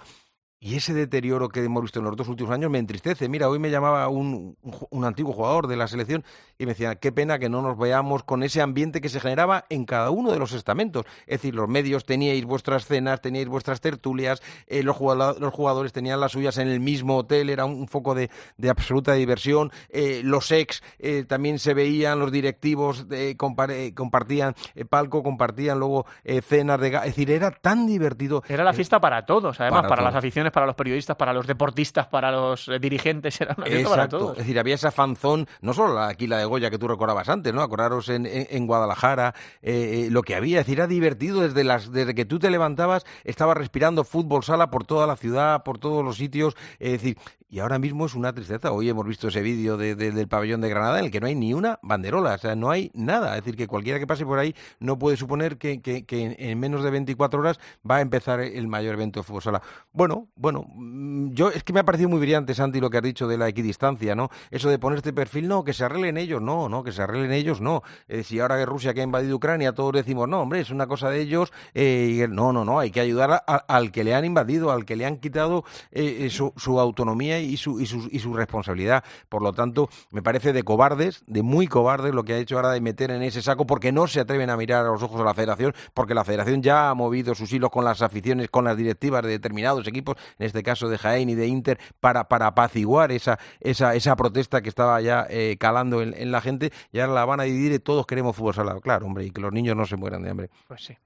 [0.63, 3.27] Y ese deterioro que hemos visto en los dos últimos años me entristece.
[3.27, 4.55] Mira, hoy me llamaba un,
[4.91, 6.23] un antiguo jugador de la selección
[6.59, 9.65] y me decía, qué pena que no nos veamos con ese ambiente que se generaba
[9.69, 11.07] en cada uno de los estamentos.
[11.25, 15.93] Es decir, los medios teníais vuestras cenas, teníais vuestras tertulias, eh, los, jugala- los jugadores
[15.93, 19.71] tenían las suyas en el mismo hotel, era un, un foco de, de absoluta diversión.
[19.89, 24.53] Eh, los ex eh, también se veían, los directivos compar- compartían
[24.89, 26.05] palco, compartían luego
[26.47, 26.89] cenas de...
[26.89, 28.43] Es decir, era tan divertido.
[28.47, 30.21] Era la fiesta para todos, además, Para para, las todos.
[30.51, 34.31] Para los periodistas, para los deportistas, para los eh, dirigentes, era una fiesta para todos.
[34.37, 37.29] Es decir, había esa fanzón, no solo la, aquí la de Goya que tú recordabas
[37.29, 37.61] antes, ¿no?
[37.61, 40.59] Acordaros en, en, en Guadalajara, eh, eh, lo que había.
[40.61, 44.69] Es decir, era divertido desde, las, desde que tú te levantabas, estabas respirando fútbol sala
[44.71, 46.55] por toda la ciudad, por todos los sitios.
[46.79, 47.17] Es decir,
[47.49, 48.71] y ahora mismo es una tristeza.
[48.71, 51.27] Hoy hemos visto ese vídeo de- de- del pabellón de Granada en el que no
[51.27, 53.35] hay ni una banderola, o sea, no hay nada.
[53.37, 56.35] Es decir, que cualquiera que pase por ahí no puede suponer que, que- que en,
[56.39, 59.61] en menos de 24 horas va a empezar el mayor evento de fútbol sala.
[59.91, 63.03] Bueno, bueno, mm, yo es que me ha parecido muy brillante, Santi, lo que has
[63.03, 64.29] dicho de la equidistancia, ¿no?
[64.49, 67.31] Eso de poner este perfil, no, que se arreglen ellos, no, no, que se arreglen
[67.31, 67.83] ellos, no.
[68.23, 71.09] Si ahora que Rusia que ha invadido Ucrania, todos decimos, no, hombre, es una cosa
[71.09, 73.37] de ellos, eh, no, no, no, hay que ayudar a-
[73.67, 77.39] al que le han invadido, al que le han quitado eh, eh, su, su autonomía
[77.39, 79.03] y su, y, su, y su responsabilidad.
[79.29, 82.71] Por lo tanto, me parece de cobardes, de muy cobardes, lo que ha hecho ahora
[82.71, 85.23] de meter en ese saco, porque no se atreven a mirar a los ojos a
[85.23, 88.75] la federación, porque la federación ya ha movido sus hilos con las aficiones, con las
[88.77, 93.11] directivas de determinados equipos, en este caso de Jaén y de Inter, para, para apaciguar
[93.11, 97.13] esa, esa, esa protesta que estaba ya eh, calando en, en la gente, y ahora
[97.13, 98.79] la van a dividir y todos queremos fútbol sala.
[98.81, 100.49] Claro, hombre, y que los niños no se mueran de hambre.
[100.67, 100.97] Pues sí.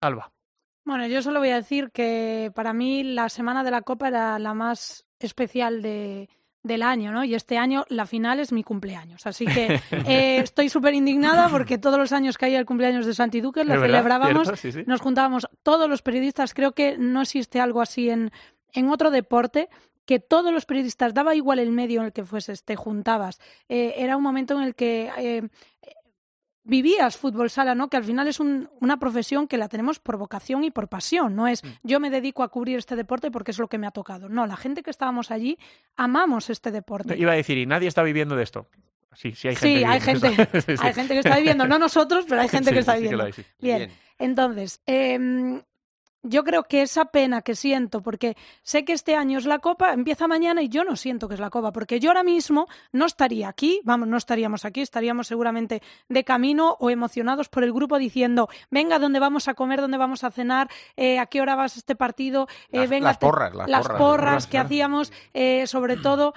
[0.00, 0.32] Alba.
[0.84, 4.38] Bueno, yo solo voy a decir que para mí la semana de la Copa era
[4.38, 6.28] la más especial de,
[6.62, 7.22] del año, ¿no?
[7.22, 9.26] Y este año la final es mi cumpleaños.
[9.26, 13.14] Así que eh, estoy súper indignada porque todos los años que hay el cumpleaños de
[13.14, 14.56] Santi Duque lo celebrábamos, ¿Cierto?
[14.56, 14.82] Sí, sí.
[14.86, 16.52] nos juntábamos todos los periodistas.
[16.52, 18.32] Creo que no existe algo así en,
[18.72, 19.68] en otro deporte
[20.04, 23.38] que todos los periodistas, daba igual el medio en el que fueses, te juntabas.
[23.68, 25.42] Eh, era un momento en el que eh,
[26.64, 27.88] vivías fútbol sala, ¿no?
[27.88, 31.34] Que al final es un- una profesión que la tenemos por vocación y por pasión.
[31.34, 31.48] No Mm.
[31.48, 34.28] es yo me dedico a cubrir este deporte porque es lo que me ha tocado.
[34.28, 35.58] No, la gente que estábamos allí
[35.96, 37.16] amamos este deporte.
[37.18, 38.68] Iba a decir, y nadie está viviendo de esto.
[39.14, 39.78] Sí, sí hay gente.
[39.78, 40.42] Sí, hay gente, esto.
[40.66, 40.82] Sí, sí.
[40.86, 43.02] hay gente que está viviendo, no nosotros, pero hay gente Sí, que está sí que
[43.02, 43.18] viviendo.
[43.18, 43.44] lo hay, sí.
[43.60, 43.78] Bien.
[43.78, 43.90] Bien.
[44.18, 45.60] Entonces, em,
[46.22, 49.92] yo creo que esa pena que siento, porque sé que este año es la Copa,
[49.92, 53.06] empieza mañana y yo no siento que es la Copa, porque yo ahora mismo no
[53.06, 57.98] estaría aquí, vamos, no estaríamos aquí, estaríamos seguramente de camino o emocionados por el grupo
[57.98, 59.80] diciendo, venga, ¿dónde vamos a comer?
[59.80, 60.68] ¿Dónde vamos a cenar?
[60.96, 62.46] Eh, ¿A qué hora vas a este partido?
[62.70, 66.34] Eh, Las- venga, las porras, las porras, porras que hacíamos, eh, sobre todo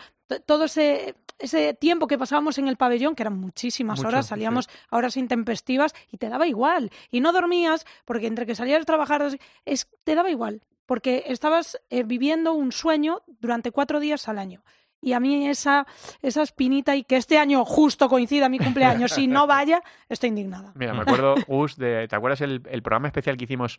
[0.48, 4.30] todo ese, ese tiempo que pasábamos en el pabellón, que eran muchísimas Mucho, horas, sí.
[4.30, 6.92] salíamos a horas intempestivas y te daba igual.
[7.12, 9.26] Y no dormías porque entre que salías a trabajar
[9.66, 14.64] es, te daba igual, porque estabas eh, viviendo un sueño durante cuatro días al año.
[15.02, 15.86] Y a mí esa,
[16.24, 20.72] esa espinita y que este año justo coincida mi cumpleaños y no vaya, estoy indignada.
[20.74, 23.78] Mira, me acuerdo, Gus, de, ¿te acuerdas el, el programa especial que hicimos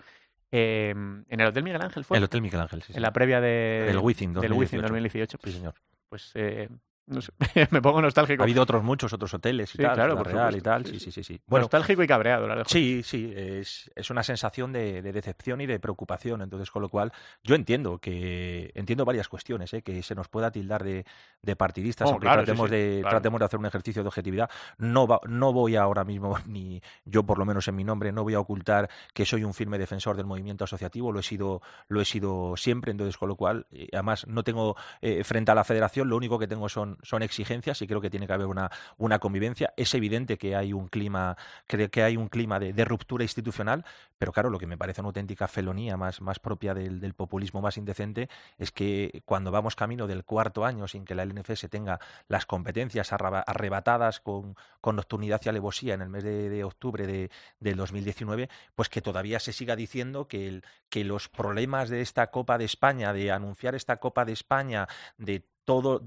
[0.52, 2.04] eh, en el Hotel Miguel Ángel?
[2.04, 2.18] ¿Fue?
[2.18, 2.92] El Hotel Miguel Ángel, sí.
[2.92, 2.96] sí.
[2.96, 5.38] En la previa de, Del Wizzing del Wizzing 2018.
[5.38, 5.38] 2018.
[5.42, 5.74] Sí, señor.
[6.08, 6.68] Pues eh,
[7.06, 7.32] no sé,
[7.70, 8.42] me pongo nostálgico.
[8.42, 10.84] Ha habido otros muchos otros hoteles y Sí, tal, claro, por Real y tal.
[10.86, 11.22] sí, Sí, sí.
[11.24, 11.40] sí.
[11.46, 12.64] Bueno, nostálgico y cabreado, la.
[12.64, 16.42] Sí, sí, es, es una sensación de, de decepción y de preocupación.
[16.42, 19.82] Entonces, con lo cual, yo entiendo que entiendo varias cuestiones, ¿eh?
[19.82, 21.04] que se nos pueda tildar de,
[21.42, 23.10] de partidistas, Oh, aunque claro, tratemos, sí, de, claro.
[23.16, 24.50] tratemos de hacer un ejercicio de objetividad.
[24.78, 28.22] No, va- no voy ahora mismo, ni yo por lo menos en mi nombre, no
[28.24, 32.00] voy a ocultar que soy un firme defensor del movimiento asociativo, lo he sido, lo
[32.00, 32.90] he sido siempre.
[32.90, 36.38] Entonces, con lo cual, eh, además, no tengo eh, frente a la federación, lo único
[36.38, 39.72] que tengo son, son exigencias y creo que tiene que haber una, una convivencia.
[39.76, 41.36] Es evidente que hay un clima,
[41.66, 43.84] creo que hay un clima de, de ruptura institucional,
[44.18, 47.76] pero claro, lo que me parece una auténtica felonía más, más propia del, populismo más
[47.76, 48.28] indecente
[48.58, 53.12] es que cuando vamos camino del cuarto año sin que la LNFS tenga las competencias
[53.12, 57.30] arrebatadas con, con nocturnidad y alevosía en el mes de, de octubre de,
[57.60, 62.28] del 2019, pues que todavía se siga diciendo que, el, que los problemas de esta
[62.28, 64.88] Copa de España, de anunciar esta Copa de España,
[65.18, 66.00] de todo,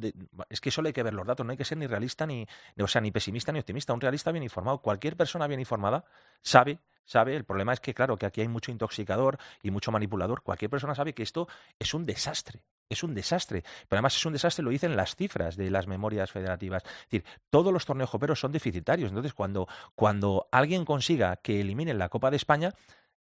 [0.49, 2.47] es que solo hay que ver los datos, no hay que ser ni realista ni,
[2.82, 6.05] o sea, ni pesimista ni optimista, un realista bien informado, cualquier persona bien informada
[6.41, 10.41] sabe, sabe, el problema es que claro, que aquí hay mucho intoxicador y mucho manipulador,
[10.41, 11.47] cualquier persona sabe que esto
[11.78, 15.57] es un desastre, es un desastre, pero además es un desastre, lo dicen las cifras
[15.57, 20.47] de las memorias federativas, es decir, todos los torneos coperos son deficitarios, entonces cuando, cuando
[20.51, 22.74] alguien consiga que eliminen la Copa de España,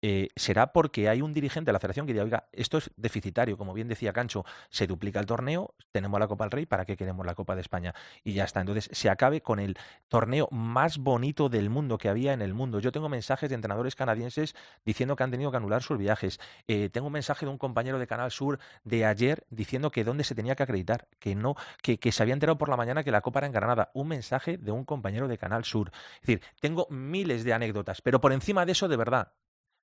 [0.02, 3.56] eh, será porque hay un dirigente de la federación que diga, oiga, esto es deficitario,
[3.56, 6.96] como bien decía Cancho, se duplica el torneo, tenemos la Copa del Rey, ¿para qué
[6.96, 7.94] queremos la Copa de España?
[8.24, 8.60] Y ya está.
[8.60, 9.78] Entonces se acabe con el
[10.08, 12.80] torneo más bonito del mundo que había en el mundo.
[12.80, 16.40] Yo tengo mensajes de entrenadores canadienses diciendo que han tenido que anular sus viajes.
[16.66, 20.24] Eh, tengo un mensaje de un compañero de Canal Sur de ayer diciendo que dónde
[20.24, 23.12] se tenía que acreditar, que no, que, que se había enterado por la mañana que
[23.12, 23.90] la Copa era en Granada.
[23.94, 25.92] Un mensaje de un compañero de Canal Sur.
[26.14, 29.32] Es decir, tengo miles de anécdotas, pero por encima de eso, de verdad,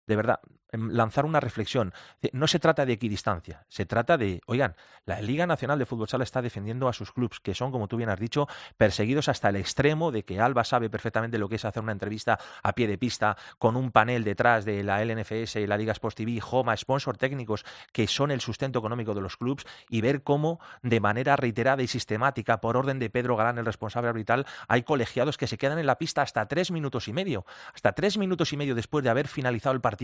[0.09, 0.39] de verdad,
[0.71, 1.93] em, lanzar una reflexión.
[2.33, 6.23] No se trata de equidistancia, se trata de, oigan, la Liga Nacional de Fútbol Sala
[6.23, 9.55] está defendiendo a sus clubes, que son, como tú bien has dicho, perseguidos hasta el
[9.55, 12.97] extremo de que Alba sabe perfectamente lo que es hacer una entrevista a pie de
[12.97, 17.63] pista con un panel detrás de la LNFS, la Liga Sports TV, Homa, sponsor técnicos
[17.93, 21.87] que son el sustento económico de los clubes y ver cómo de manera reiterada y
[21.87, 25.85] sistemática, por orden de Pedro Galán, el responsable arbitral, hay colegiados que se quedan en
[25.85, 27.45] la pista hasta tres minutos y medio,
[27.75, 29.98] hasta tres minutos y medio después de haber finalizado el partido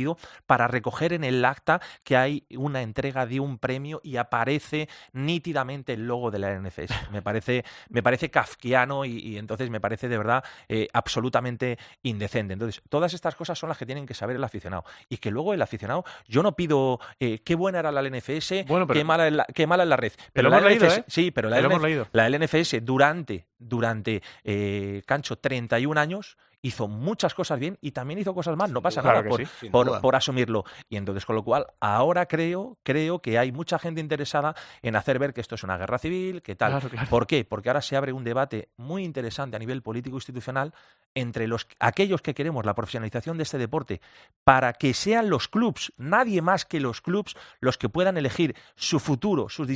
[0.46, 5.94] para recoger en el acta que hay una entrega de un premio y aparece nítidamente
[5.94, 6.92] el logo de la LNFS.
[7.12, 12.54] Me parece, me parece kafkiano y, y entonces me parece de verdad eh, absolutamente indecente.
[12.54, 14.84] Entonces, todas estas cosas son las que tienen que saber el aficionado.
[15.10, 18.86] Y que luego el aficionado, yo no pido eh, qué buena era la LNFS, Bueno,
[18.88, 20.12] pero- qué, mala es la, qué mala es la red.
[20.34, 21.04] Pero la hemos leído, LNFS ¿eh?
[21.08, 27.60] Sí, pero la, Pero la LNFS durante, durante eh, Cancho, 31 años, hizo muchas cosas
[27.60, 28.74] bien y también hizo cosas mal.
[28.74, 30.02] No pasa Claro nada por, sí, sin por- duda.
[30.02, 30.64] por asumirlo.
[30.90, 35.20] Y entonces, con lo cual, ahora creo, creo que hay mucha gente interesada en hacer
[35.20, 36.72] ver que esto es una guerra civil, que tal.
[36.72, 37.10] Claro, claro.
[37.10, 37.46] ¿Por qué?
[37.46, 40.74] Porque ahora se abre un debate muy interesante a nivel político institucional
[41.16, 44.02] entre los, aquellos que queremos la profesionalización de este deporte
[44.44, 49.00] para que sean los clubs, nadie más que los clubs, los que puedan elegir su
[49.00, 49.68] futuro, sus,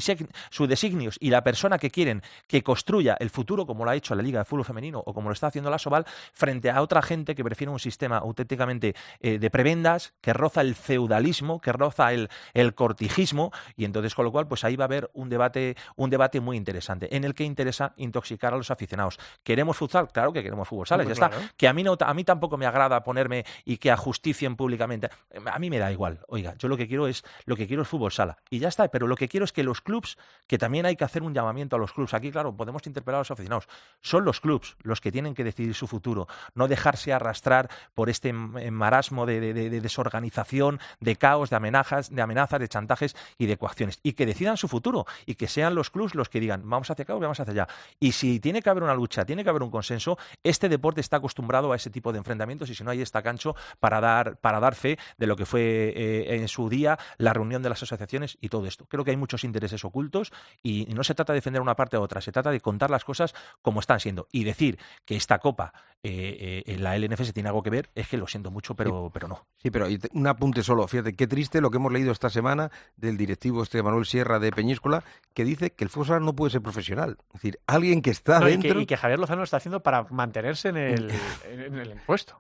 [0.50, 4.14] sus designios y la persona que quieren que construya el futuro, como lo ha hecho
[4.16, 7.02] la Liga de Fútbol Femenino o como lo está haciendo la Soval, frente a otra
[7.02, 12.14] gente que prefiere un sistema auténticamente eh, de prebendas, que roza el feudalismo, que roza
[12.14, 15.76] el, el cortijismo, y entonces con lo cual pues ahí va a haber un debate,
[15.96, 19.18] un debate muy interesante, en el que interesa intoxicar a los aficionados.
[19.44, 20.10] ¿Queremos futsal?
[20.12, 21.29] Claro que queremos fútbol sala, ya está.
[21.58, 25.10] Que a mí, no, a mí tampoco me agrada ponerme y que ajusticien públicamente.
[25.46, 26.20] A mí me da igual.
[26.28, 28.38] Oiga, yo lo que quiero es lo que quiero es fútbol sala.
[28.50, 30.18] Y ya está, pero lo que quiero es que los clubs,
[30.48, 32.14] que también hay que hacer un llamamiento a los clubs.
[32.14, 33.68] Aquí, claro, podemos interpelar a los aficionados.
[34.02, 38.30] Son los clubs los que tienen que decidir su futuro, no dejarse arrastrar por este
[38.30, 43.58] m- marasmo de- de desorganización, de caos, de amenazas, de amenazas, de chantajes y de
[43.58, 44.00] coacciones.
[44.04, 47.04] Y que decidan su futuro y que sean los clubs los que digan, vamos hacia
[47.04, 47.68] acá o vamos hacia allá.
[48.00, 51.19] Y si tiene que haber una lucha, tiene que haber un consenso, este deporte está
[51.20, 54.60] acostumbrado a ese tipo de enfrentamientos y si no, ahí está Cancho para dar, para
[54.60, 55.62] dar fe de lo que fue
[55.96, 58.86] eh, en su día la reunión de las asociaciones y todo esto.
[58.88, 60.32] Creo que hay muchos intereses ocultos
[60.64, 63.06] y, no se trata de defender una parte u otra, se trata de contar las
[63.06, 67.50] cosas como están siendo y decir que esta copa eh, eh, en la LNFS tiene
[67.50, 69.46] algo que ver, es que lo siento mucho, pero, pero no.
[69.58, 70.88] Sí, pero un apunte solo.
[70.88, 74.52] Fíjate, qué triste lo que hemos leído esta semana del directivo este Manuel Sierra de
[74.52, 75.04] Peñíscola,
[75.34, 77.18] que dice que el fútbol no puede ser profesional.
[77.28, 78.76] Es decir, alguien que está No, y, dentro...
[78.76, 81.09] que, y que Javier Lozano lo está haciendo para mantenerse en el,
[81.49, 82.39] en, en el puesto.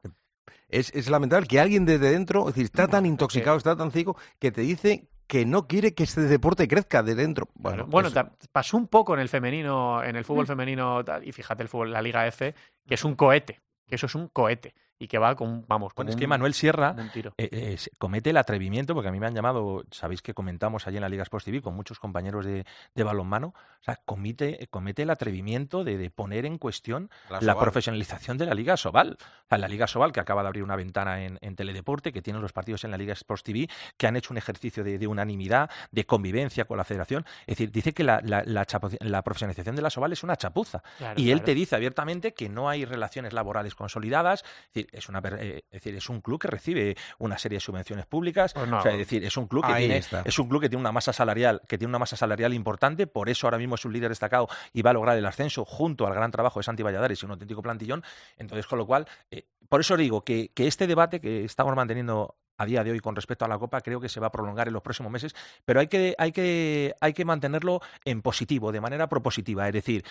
[0.67, 4.15] Es, es lamentable que alguien desde dentro, es decir, está tan intoxicado, está tan ciego,
[4.37, 7.49] que te dice que no quiere que este deporte crezca de dentro.
[7.53, 8.09] Bueno, Bueno,
[8.51, 11.91] pasó un poco en el femenino, en el fútbol femenino, tal, y fíjate el fútbol,
[11.91, 12.53] la Liga F,
[12.87, 16.03] que es un cohete, que eso es un cohete, y que va con, vamos, con
[16.05, 17.33] Bueno, es un- que Manuel Sierra como un tiro.
[17.37, 20.97] eh, eh, comete el atrevimiento, porque a mí me han llamado, sabéis que comentamos allí
[20.97, 23.47] en la Liga Sports TV con muchos compañeros de, de balonmano,
[23.79, 28.53] o sea, comete, comete el atrevimiento de, de poner en cuestión La profesionalización de la
[28.53, 29.17] Liga Sobal.
[29.45, 32.21] O sea, la Liga Sobal, que acaba de abrir una ventana en, en Teledeporte, que
[32.21, 35.07] tiene los partidos en la Liga Sports TV, que han hecho un ejercicio de, de
[35.07, 37.25] unanimidad, de convivencia con la federación.
[37.47, 40.35] Es decir, dice que la, la- la chapu- la profesionalización de la Sobal es una
[40.35, 40.83] chapuza.
[40.97, 41.45] Claro, y él claro.
[41.45, 44.43] te dice abiertamente que no hay relaciones laborales consolidadas.
[44.67, 47.61] Es decir, es, una, eh, es decir, es un club que recibe una serie de
[47.61, 48.53] subvenciones públicas.
[48.53, 48.79] Pues no.
[48.79, 50.21] O sea, es decir, es un club que tiene, está.
[50.25, 53.29] es un club que tiene una masa salarial, que tiene una masa salarial importante, por
[53.29, 56.13] eso ahora mismo es un líder destacado y va a lograr el ascenso junto al
[56.13, 58.03] gran trabajo de Santi Valladares y un auténtico plantillón.
[58.37, 62.35] Entonces, con lo cual, eh, por eso digo que, que este debate que estamos manteniendo
[62.59, 64.67] a día de hoy con respecto a la Copa creo que se va a prolongar
[64.67, 65.33] en los próximos meses,
[65.65, 70.03] pero hay que, hay que, hay que mantenerlo en positivo, de manera propositiva, es decir,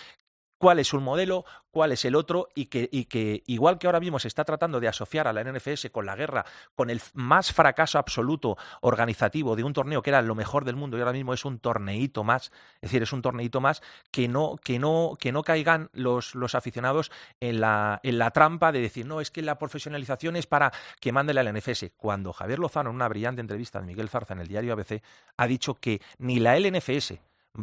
[0.59, 3.99] cuál es un modelo, cuál es el otro, y que, y que igual que ahora
[3.99, 6.45] mismo se está tratando de asociar a la NFS con la guerra,
[6.75, 10.97] con el más fracaso absoluto organizativo de un torneo que era lo mejor del mundo
[10.97, 13.81] y ahora mismo es un torneito más, es decir, es un torneito más
[14.11, 18.73] que no, que no, que no caigan los, los aficionados en la, en la trampa
[18.73, 21.91] de decir, no, es que la profesionalización es para que mande la LNFS.
[21.95, 25.01] Cuando Javier Lozano, en una brillante entrevista de Miguel Zarza en el diario ABC,
[25.37, 27.13] ha dicho que ni la LNFS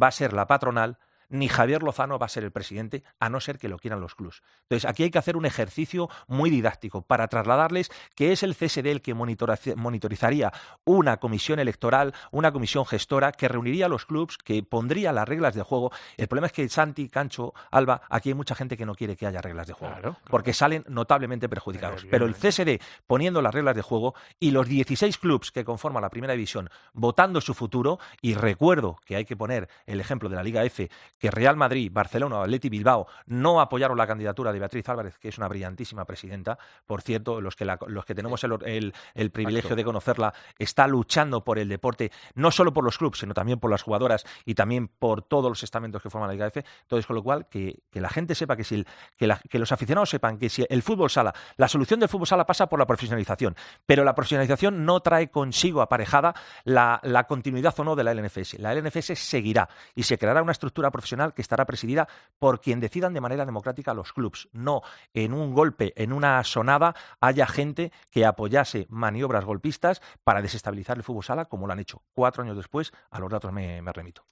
[0.01, 0.97] va a ser la patronal,
[1.29, 4.15] ni Javier Lozano va a ser el presidente, a no ser que lo quieran los
[4.15, 4.41] clubs.
[4.63, 8.87] Entonces, aquí hay que hacer un ejercicio muy didáctico para trasladarles que es el CSD
[8.91, 10.51] el que monitoriza- monitorizaría
[10.85, 15.53] una comisión electoral, una comisión gestora que reuniría a los clubs, que pondría las reglas
[15.55, 15.91] de juego.
[16.17, 19.27] El problema es que Santi, Cancho, Alba, aquí hay mucha gente que no quiere que
[19.27, 20.25] haya reglas de juego, Claro, claro.
[20.29, 22.05] porque salen notablemente perjudicados.
[22.09, 22.79] Pero el evidentemente.
[22.79, 26.69] CSD poniendo las reglas de juego y los 16 clubs que conforman la primera división
[26.93, 30.89] votando su futuro, y recuerdo que hay que poner el ejemplo de la Liga F,
[31.19, 35.29] que Real Madrid, Barcelona o Atleti Bilbao no apoyaron la candidatura de Beatriz Álvarez, que
[35.29, 39.31] es una brillantísima presidenta, por cierto, los que, la- los que tenemos el, el- el
[39.31, 43.59] privilegio de conocerla, está luchando por el deporte, no solo por los clubs, sino también
[43.59, 46.63] por las jugadoras y también por todos los estamentos que forman la Liga F.
[46.83, 48.87] Entonces, con lo cual, que, que la gente sepa que si el-
[49.17, 52.27] que, la- que los aficionados sepan que si el fútbol sala, la solución del fútbol
[52.27, 53.55] sala pasa por la profesionalización,
[53.85, 58.59] pero la profesionalización no trae consigo aparejada la, la continuidad o no de la LNFS.
[58.59, 62.07] La LNFS seguirá y se creará una estructura profesional que estará presidida
[62.39, 64.49] por quien decidan de manera democrática los clubs.
[64.51, 64.81] No
[65.13, 71.03] en un golpe, en una sonada, haya gente que apoyase maniobras golpistas para desestabilizar el
[71.03, 72.91] fútbol sala, como lo han hecho cuatro años después.
[73.09, 74.25] A los datos me, remito.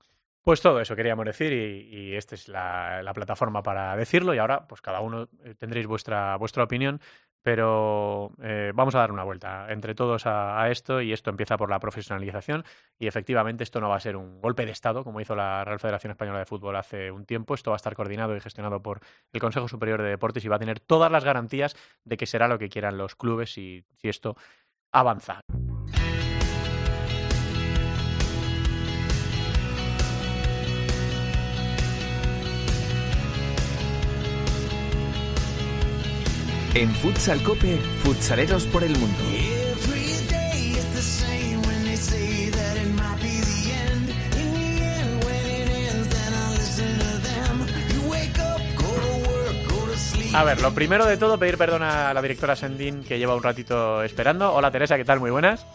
[0.43, 4.37] Pues todo eso queríamos decir y, y esta es la, la plataforma para decirlo y
[4.37, 7.01] ahora pues cada uno eh, tendréis vuestra, vuestra opinión,
[7.45, 11.69] pero eh, vamos a dar una vuelta entre todos a, esto y esto empieza por
[11.69, 12.65] la profesionalización
[12.97, 15.77] y efectivamente esto no va a ser un golpe de Estado como hizo la Real
[15.77, 18.99] Federación Española de Fútbol hace un tiempo, esto va a estar coordinado y gestionado por
[19.31, 22.47] el Consejo Superior de Deportes y va a tener todas las garantías de que será
[22.47, 24.35] lo que quieran los clubes si, si esto
[24.91, 25.41] avanza.
[48.39, 50.35] Up, go to work, go to sleep.
[50.35, 53.43] A ver, lo primero de todo, pedir perdón a la directora Sendin que lleva un
[53.43, 54.53] ratito esperando.
[54.53, 55.21] Hola Teresa, ¿qué tal?
[55.21, 55.65] Muy buenas.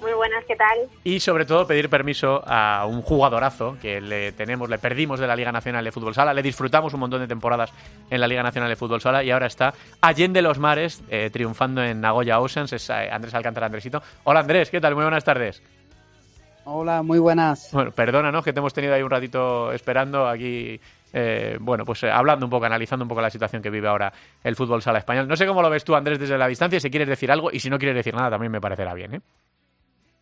[0.00, 0.78] Muy buenas, ¿qué tal?
[1.02, 5.34] Y sobre todo pedir permiso a un jugadorazo que le tenemos, le perdimos de la
[5.34, 7.72] Liga Nacional de Fútbol Sala, le disfrutamos un montón de temporadas
[8.08, 11.82] en la Liga Nacional de Fútbol Sala y ahora está allende los mares, eh, triunfando
[11.82, 14.00] en Nagoya Oceans, es eh, Andrés Alcántara Andresito.
[14.24, 14.94] Hola Andrés, ¿qué tal?
[14.94, 15.62] Muy buenas tardes.
[16.70, 17.70] Hola, muy buenas.
[17.72, 20.78] Bueno, perdónanos que te hemos tenido ahí un ratito esperando aquí,
[21.14, 24.12] eh, bueno, pues eh, hablando un poco, analizando un poco la situación que vive ahora
[24.44, 25.26] el fútbol sala español.
[25.26, 27.58] No sé cómo lo ves tú, Andrés, desde la distancia, si quieres decir algo y
[27.58, 29.20] si no quieres decir nada también me parecerá bien, ¿eh?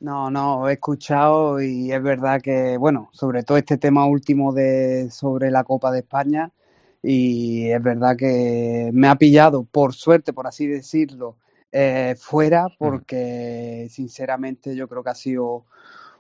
[0.01, 5.11] No, no, he escuchado y es verdad que, bueno, sobre todo este tema último de
[5.11, 6.53] sobre la Copa de España
[7.03, 11.39] y es verdad que me ha pillado, por suerte, por así decirlo,
[11.73, 15.65] eh, fuera porque sinceramente yo creo que ha sido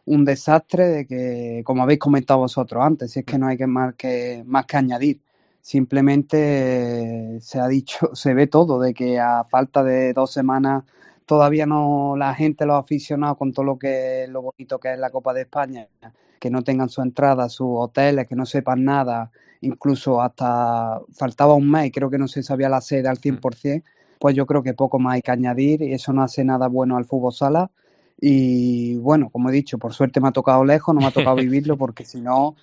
[0.06, 3.66] un desastre de que, como habéis comentado vosotros antes, si es que no hay que
[3.66, 5.20] más que, más que añadir.
[5.60, 10.84] Simplemente eh, se ha dicho, se ve todo, de que a falta de dos semanas
[11.26, 15.10] todavía no la gente, los aficionados, con todo lo que lo bonito que es la
[15.10, 15.88] Copa de España,
[16.38, 21.68] que no tengan su entrada, sus hoteles, que no sepan nada, incluso hasta faltaba un
[21.70, 23.82] mes y creo que no se sabía la sede al 100%,
[24.18, 26.96] pues yo creo que poco más hay que añadir y eso no hace nada bueno
[26.96, 27.70] al fútbol sala.
[28.18, 31.36] Y bueno, como he dicho, por suerte me ha tocado lejos, no me ha tocado
[31.36, 32.56] vivirlo porque si no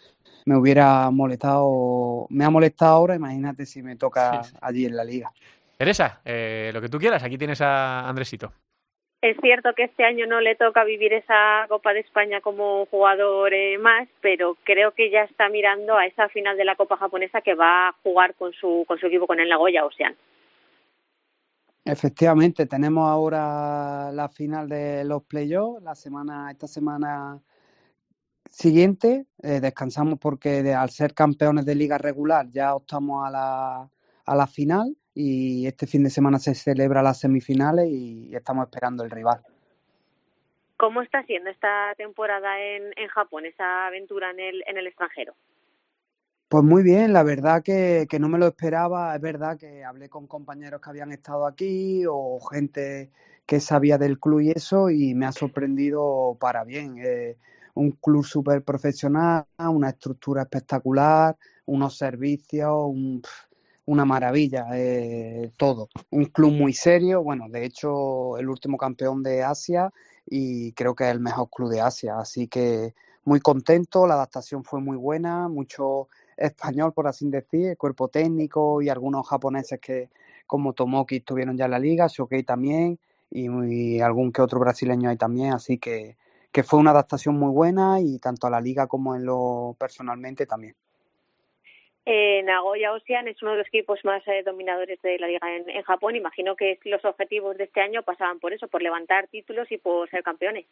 [0.45, 4.57] me hubiera molestado, me ha molestado ahora, imagínate si me toca Sí, sí.
[4.61, 5.32] allí en la liga.
[5.78, 8.53] Teresa, eh, lo que tú quieras, aquí tienes a Andresito.
[9.21, 13.53] Es cierto que este año no le toca vivir esa Copa de España como jugador
[13.53, 17.39] eh, más, pero creo que ya está mirando a esa final de la Copa japonesa
[17.39, 20.13] que va a jugar con su, con su equipo, con el Nagoya Ocean.
[21.86, 27.39] Efectivamente, tenemos ahora la final de los playoffs, la semana, esta semana
[28.49, 33.89] siguiente, eh, descansamos porque de- al ser campeones de liga regular ya optamos a la,
[34.26, 39.03] a la final y este fin de semana se celebra las semifinales y estamos esperando
[39.03, 39.41] el rival.
[40.78, 45.36] ¿Cómo está siendo esta temporada en, en Japón, esa aventura en el, en el extranjero?
[46.47, 49.16] Pues muy bien, la verdad que, que no me lo esperaba.
[49.16, 53.11] Es verdad que hablé con compañeros que habían estado aquí o gente
[53.45, 56.95] que sabía del club y eso, y me ha sorprendido para bien.
[56.99, 57.38] Eh,
[57.76, 61.36] un club súper profesional, una estructura espectacular,
[61.66, 63.47] unos servicios, un- pf,
[63.86, 65.89] una maravilla, eh, todo.
[66.11, 69.91] Un club muy serio, bueno, de hecho, el último campeón de Asia
[70.25, 72.93] y creo que es el mejor club de Asia, así que
[73.25, 76.07] muy contento, la adaptación fue muy buena, mucho
[76.38, 80.09] español, por así decir, el cuerpo técnico y algunos japoneses que
[80.47, 83.49] como Tomoki estuvieron ya en la liga, Shokei también y,
[83.95, 86.17] y algún que otro brasileño ahí también, así que,
[86.51, 90.45] que fue una adaptación muy buena y tanto a la liga como en lo personalmente
[90.45, 90.75] también.
[92.06, 95.84] Eh, Nagoya Ocean es uno de los equipos más eh, dominadores de la liga en,
[95.84, 96.16] Japón.
[96.16, 100.10] Imagino que los objetivos de este año pasaban por eso, por levantar títulos y por
[100.10, 100.66] ser campeones.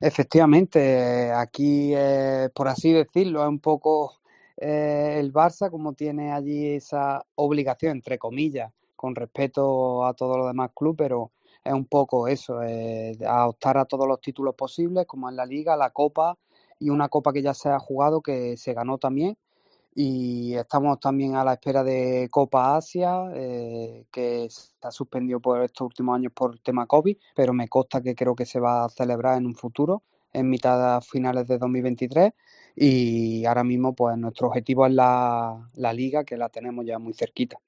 [0.00, 4.20] Efectivamente, aquí, eh, por así decirlo, es un poco
[4.56, 10.46] eh, el Barça como tiene allí esa obligación, entre comillas, con respeto a todos los
[10.46, 11.32] demás clubes, pero
[11.64, 15.46] es un poco eso, eh, a optar a todos los títulos posibles, como en la
[15.46, 16.36] Liga, la Copa
[16.78, 19.36] y una Copa que ya se ha jugado, que se ganó también.
[19.94, 25.62] Y estamos también a la espera de Copa Asia, eh, que se ha suspendido por
[25.62, 28.84] estos últimos años por el tema COVID, pero me consta que creo que se va
[28.84, 32.32] a celebrar en un futuro, en mitad a finales de 2023.
[32.74, 37.14] Y ahora mismo, pues nuestro objetivo es la, la Liga, que la tenemos ya muy
[37.14, 37.58] cerquita.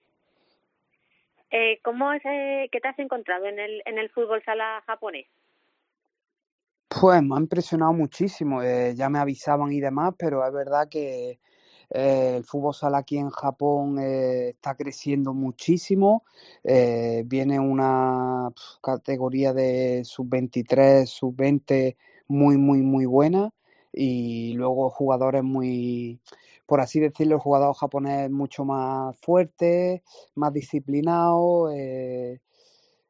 [1.51, 5.27] Eh, ¿Cómo es eh, que te has encontrado en el, en el fútbol sala japonés?
[6.89, 8.62] Pues me ha impresionado muchísimo.
[8.62, 11.39] eh, ya me avisaban y demás, pero es verdad que
[11.91, 16.24] eh, el fútbol sala aquí en Japón eh, está creciendo muchísimo.
[16.64, 18.51] Eh, viene una
[18.82, 21.97] categoría de sub-23, sub-20
[22.28, 23.51] muy, muy, muy buena.
[23.93, 26.20] Y luego jugadores muy,
[26.66, 30.03] por así decirlo, el jugador japonés mucho más fuerte,
[30.34, 31.70] más disciplinado.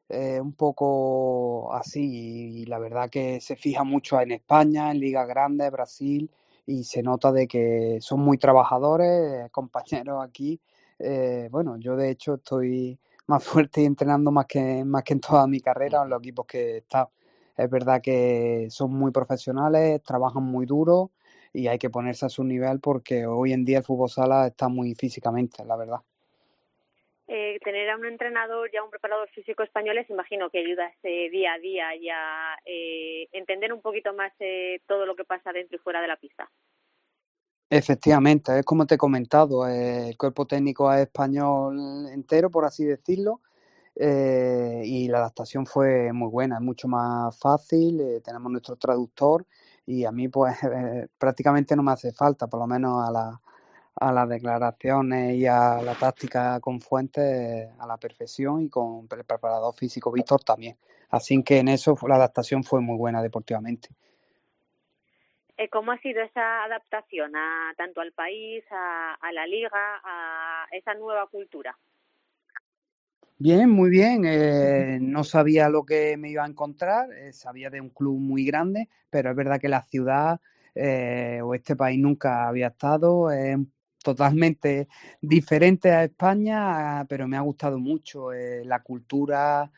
[0.09, 5.27] eh, un poco así y la verdad que se fija mucho en España, en ligas
[5.27, 6.29] grandes, Brasil
[6.67, 10.59] y se nota de que son muy trabajadores, compañeros aquí.
[10.99, 15.21] Eh, bueno, yo de hecho estoy más fuerte y entrenando más que, más que en
[15.21, 17.11] toda mi carrera en los equipos que he estado.
[17.55, 21.11] Es verdad que son muy profesionales, trabajan muy duro
[21.53, 24.67] y hay que ponerse a su nivel porque hoy en día el fútbol sala está
[24.67, 26.01] muy físicamente, la verdad.
[27.29, 31.29] Eh, tener a un entrenador y a un preparador físico españoles, imagino que ayuda ese
[31.29, 35.51] día a día y a eh, entender un poquito más eh, todo lo que pasa
[35.51, 36.49] dentro y fuera de la pista.
[37.69, 42.85] Efectivamente, es como te he comentado, eh, el cuerpo técnico es español entero, por así
[42.85, 43.41] decirlo,
[43.99, 49.45] eh, y la adaptación fue muy buena, es mucho más fácil, eh, tenemos nuestro traductor
[49.87, 53.41] y a mí pues eh, prácticamente no me hace falta, por lo menos a la,
[53.99, 59.23] a las declaraciones y a la táctica con Fuentes a la perfección y con el
[59.25, 60.77] preparador físico Víctor también.
[61.09, 63.89] Así que en eso la adaptación fue muy buena deportivamente.
[65.57, 69.71] Eh, ¿Cómo ha sido esa adaptación a tanto al país, a, a la liga,
[70.03, 71.75] a esa nueva cultura?
[73.39, 74.23] Bien, muy bien.
[74.25, 78.45] eh, no sabía lo que me iba a encontrar, eh, sabía de un club muy
[78.45, 80.39] grande, pero es verdad que la ciudad
[80.73, 83.57] eh, o este país nunca había estado, es
[84.07, 84.87] totalmente
[85.21, 89.69] diferente a España, pero me ha gustado mucho eh, la cultura,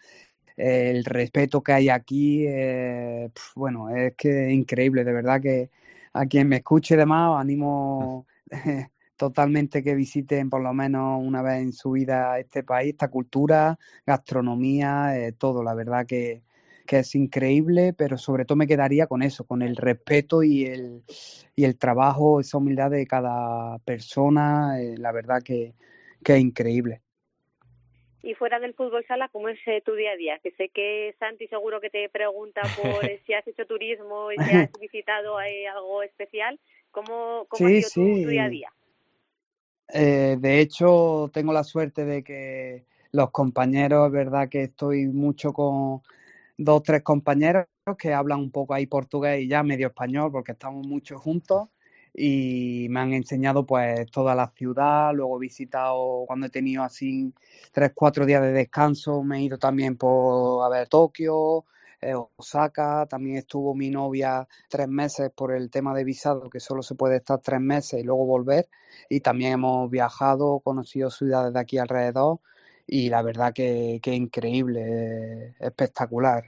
[0.57, 2.45] el respeto que hay aquí.
[2.47, 5.71] eh, bueno, es que es increíble, de verdad que
[6.13, 8.27] a quien me escuche y demás, animo
[9.17, 13.79] totalmente que visiten por lo menos una vez en su vida este país, esta cultura,
[14.05, 15.63] gastronomía, eh, todo.
[15.63, 16.43] La verdad que,
[16.89, 21.03] que es increíble, pero sobre todo me quedaría con eso, con el respeto y el,
[21.55, 24.81] y el trabajo, esa humildad de cada persona.
[24.81, 25.75] eh, la verdad que,
[26.23, 27.03] que es increíble.
[28.23, 30.39] Y fuera del fútbol sala, ¿cómo es eh, tu día a día?
[30.39, 34.51] Que sé que Santi seguro que te pregunta por si has hecho turismo y si
[34.51, 36.59] has visitado eh, algo especial.
[36.89, 38.73] ¿Cómo, cómo ha Sí, sido tu, tu día a día?
[39.93, 46.01] De hecho, tengo la suerte de que los compañeros, es verdad que estoy mucho con
[46.59, 50.85] dos, tres compañeros que hablan un poco ahí portugués y ya medio español, porque estamos
[50.85, 51.69] mucho juntos
[52.13, 57.33] y me han enseñado pues toda la ciudad, luego he visitado cuando he tenido así
[57.71, 61.65] tres, cuatro días de descanso, me he ido también por a ver Tokio,
[62.01, 66.83] eh, Osaka, también estuvo mi novia tres meses por el tema de visado, que solo
[66.83, 68.67] se puede estar tres meses y luego volver,
[69.07, 72.39] y también hemos viajado, conocido ciudades de aquí alrededor,
[72.91, 76.43] y la verdad que, que increíble, espectacular.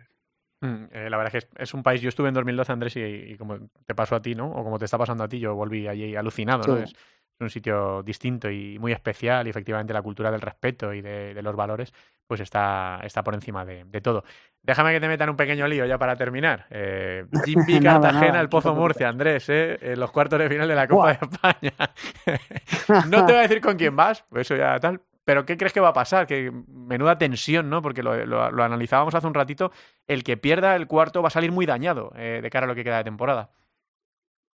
[0.62, 2.02] Mm, eh, la verdad es que es, es un país.
[2.02, 4.52] Yo estuve en 2012, Andrés, y, y como te pasó a ti, ¿no?
[4.52, 6.78] O como te está pasando a ti, yo volví allí alucinado, ¿no?
[6.84, 6.94] Es,
[7.40, 11.42] un sitio distinto y muy especial, y efectivamente la cultura del respeto y de, de
[11.42, 11.92] los valores,
[12.28, 14.24] pues está, está por encima de, de todo.
[14.62, 16.68] Déjame que te meta en un pequeño lío ya para terminar.
[16.70, 18.76] Eh, Jimmy Cartagena, nada, el Pozo.
[18.76, 19.80] Murcia, Andrés, ¿eh?
[19.82, 21.14] En los cuartos de final de la Copa Buah.
[21.14, 23.06] de España.
[23.10, 25.02] no te voy a decir con quién vas, pues eso ya tal.
[25.24, 26.28] Pero ¿qué crees que va a pasar?
[26.28, 27.82] Que menuda tensión, ¿no?
[27.82, 29.72] Porque lo, analizábamos hace un ratito.
[30.08, 32.76] El que pierda el cuarto va a salir muy dañado eh, de cara a lo
[32.76, 33.52] que queda de temporada.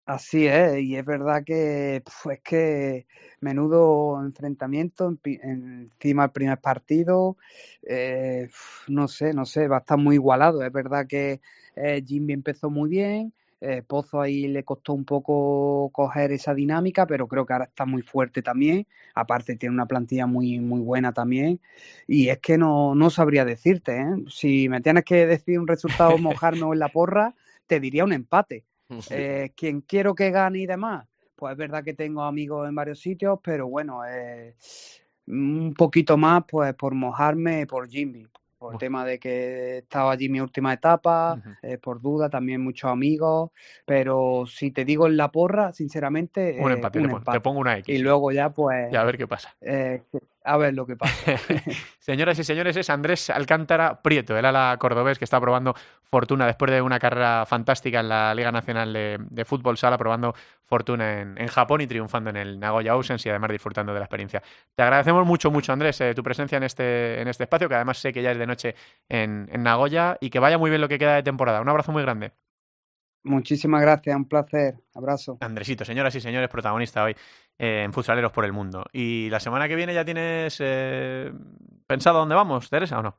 [0.07, 3.07] Así es, y es verdad que pf, es que
[3.41, 7.35] menudo enfrentamiento, encima el primer partido,
[7.83, 8.49] eh,
[8.87, 10.63] no sé, no sé, va a estar muy igualado.
[10.63, 11.41] Es verdad que
[11.75, 17.07] eh, Jimmy empezó muy bien, Eh, Pozo ahí le costó un poco coger esa dinámica,
[17.07, 18.87] pero creo que ahora está muy fuerte también.
[19.15, 21.59] Aparte tiene una plantilla muy, muy buena también.
[22.05, 24.15] Y es que no, no sabría decirte, ¿eh?
[24.29, 27.33] Si me tienes que decir un resultado, mojarme o en la porra,
[27.65, 28.63] te diría un empate.
[29.11, 31.05] Eh, ¿Quién quiero que gane y demás?
[31.35, 34.55] Pues es verdad que tengo amigos en varios sitios, pero bueno, eh,
[35.27, 38.25] un poquito más pues por mojarme por Jimmy.
[38.57, 42.89] Por el tema de que estaba allí mi última etapa, eh, por duda, también muchos
[42.89, 43.51] amigos,
[43.85, 47.77] pero si te digo en la porra, sinceramente, Un eh, empate, un te, pongo una
[47.77, 47.95] X.
[47.95, 49.55] Y luego ya pues, Y a ver qué pasa.
[49.61, 50.01] eh,
[50.47, 51.37] a ver lo que pasa.
[51.99, 56.71] Señoras y señores, es Andrés Alcántara Prieto, el ala cordobés que está probando fortuna después
[56.71, 60.33] de una carrera fantástica en la Liga Nacional de, Fútbol Sala, probando
[60.65, 64.41] fortuna en, Japón y triunfando en el Nagoya Oceans y además disfrutando de la experiencia.
[64.73, 67.97] Te agradecemos mucho, mucho, Andrés, eh, tu presencia en este, en este espacio, que además
[67.97, 68.75] sé que ya es de noche
[69.09, 71.61] en Nagoya y que vaya muy bien lo que queda de temporada.
[71.61, 72.31] Un abrazo muy grande.
[73.27, 74.75] Muchísimas gracias, un placer.
[74.95, 75.37] Abrazo.
[75.41, 77.15] Andresito, señoras y señores, protagonista hoy
[77.59, 78.85] eh, en Futsaleros por el Mundo.
[78.93, 81.31] ¿Y la semana que viene ya tienes eh,
[81.85, 83.17] pensado dónde vamos, Teresa, o no?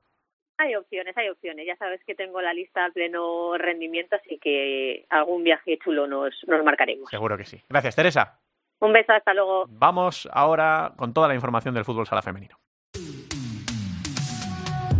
[0.57, 1.67] Hay opciones, hay opciones.
[1.67, 6.35] Ya sabes que tengo la lista a pleno rendimiento, así que algún viaje chulo nos,
[6.47, 7.11] nos marcaremos.
[7.11, 7.63] Seguro que sí.
[7.69, 8.41] Gracias, Teresa.
[8.81, 9.67] Un beso, hasta luego.
[9.69, 12.57] Vamos ahora con toda la información del fútbol sala femenino.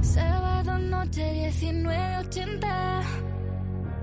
[0.03, 3.28] Sábado noche 19.80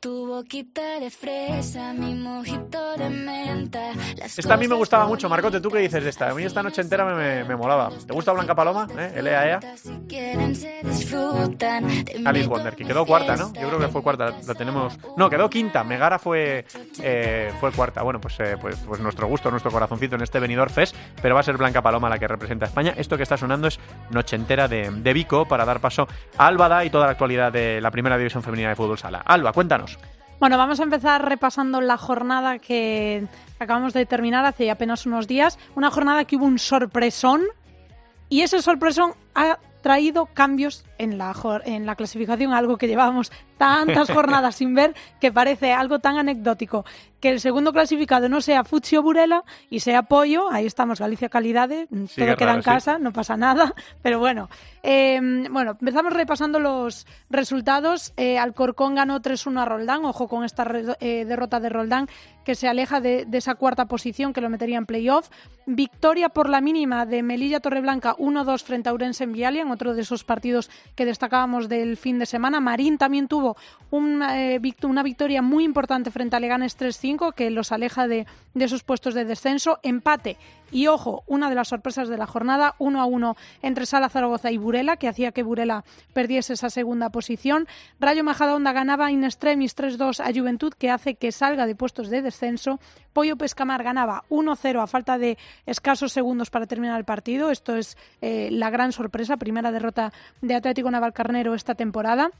[0.00, 5.28] Tu boquita de fresa, mi mojito de menta Esta a mí me gustaba mucho.
[5.28, 6.30] Marcote, ¿tú qué dices de esta?
[6.30, 7.90] A mí esta noche entera me, me, me molaba.
[7.90, 8.88] ¿Te gusta Blanca Paloma?
[8.96, 9.58] ¿Eh?
[10.84, 13.52] Disfrutan Te Alice Wonder, que quedó cuarta, ¿no?
[13.52, 14.34] Yo creo que fue cuarta.
[14.46, 14.98] La tenemos.
[15.18, 15.84] No, quedó quinta.
[15.84, 16.64] Megara fue,
[17.02, 18.00] eh, fue cuarta.
[18.00, 20.96] Bueno, pues, eh, pues, pues nuestro gusto, nuestro corazoncito en este venidor Fest.
[21.20, 22.94] Pero va a ser Blanca Paloma la que representa a España.
[22.96, 23.78] Esto que está sonando es
[24.08, 27.82] Noche entera de, de Vico para dar paso a Álvada y toda la actualidad de
[27.82, 29.18] la primera división femenina de fútbol sala.
[29.26, 29.89] Alba, cuéntanos.
[30.40, 33.26] Bueno, vamos a empezar repasando la jornada que
[33.58, 35.58] acabamos de terminar hace apenas unos días.
[35.74, 37.42] Una jornada que hubo un sorpresón
[38.30, 41.34] y ese sorpresón ha traído cambios en la,
[41.64, 46.84] en la clasificación, algo que llevábamos tantas jornadas sin ver que parece algo tan anecdótico.
[47.20, 51.88] Que el segundo clasificado no sea Futsio Burela y sea Pollo, ahí estamos, Galicia Calidades,
[51.90, 52.70] Sí, qué todo queda raro, en sí.
[52.70, 54.48] casa, no pasa nada, pero bueno.
[54.82, 55.20] Eh,
[55.50, 58.14] bueno, empezamos repasando los resultados.
[58.16, 60.66] Eh, Alcorcón ganó 3-1 a Roldán, ojo con esta
[61.00, 62.08] eh, derrota de Roldán
[62.44, 65.28] que se aleja de, de esa cuarta posición que lo metería en playoff.
[65.66, 69.94] Victoria por la mínima de Melilla Torreblanca 1-2 frente a Urense en Vialia, en otro
[69.94, 72.60] de esos partidos que destacábamos del fin de semana.
[72.60, 73.56] Marín también tuvo
[73.92, 78.82] eh, una victoria muy importante frente a Leganes 3-5 que los aleja de, de esos
[78.82, 79.78] puestos de descenso.
[79.82, 80.36] Empate
[80.72, 84.50] y ojo, una de las sorpresas de la jornada, 1 a 1 entre Sala Zaragoza
[84.50, 87.66] y Burela, que hacía que Burela perdiese esa segunda posición.
[87.98, 92.22] Rayo Majadahonda ganaba in extremis 3-2 a Juventud, que hace que salga de puestos de
[92.22, 92.78] descenso.
[93.12, 97.50] Pollo Pescamar ganaba 1-0 a falta de escasos segundos para terminar el partido.
[97.50, 102.30] Esto es eh, la gran sorpresa, primera derrota de Atlético Navalcarnero esta temporada.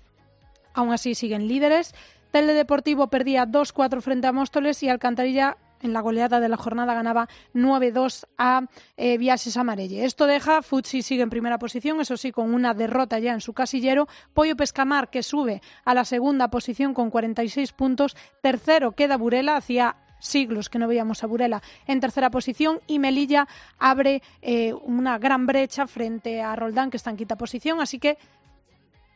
[0.74, 1.94] Aún así siguen líderes.
[2.30, 6.94] Telde Deportivo perdía 2-4 frente a Móstoles y Alcantarilla en la goleada de la jornada
[6.94, 8.66] ganaba 9-2 a
[8.96, 10.04] eh, Viases Amarelle.
[10.04, 13.52] Esto deja, Futsi sigue en primera posición, eso sí, con una derrota ya en su
[13.52, 14.06] casillero.
[14.34, 18.16] Pollo Pescamar, que sube a la segunda posición con 46 puntos.
[18.42, 23.48] Tercero queda Burela, hacía siglos que no veíamos a Burela en tercera posición y Melilla
[23.78, 27.80] abre eh, una gran brecha frente a Roldán, que está en quinta posición.
[27.80, 28.18] Así que,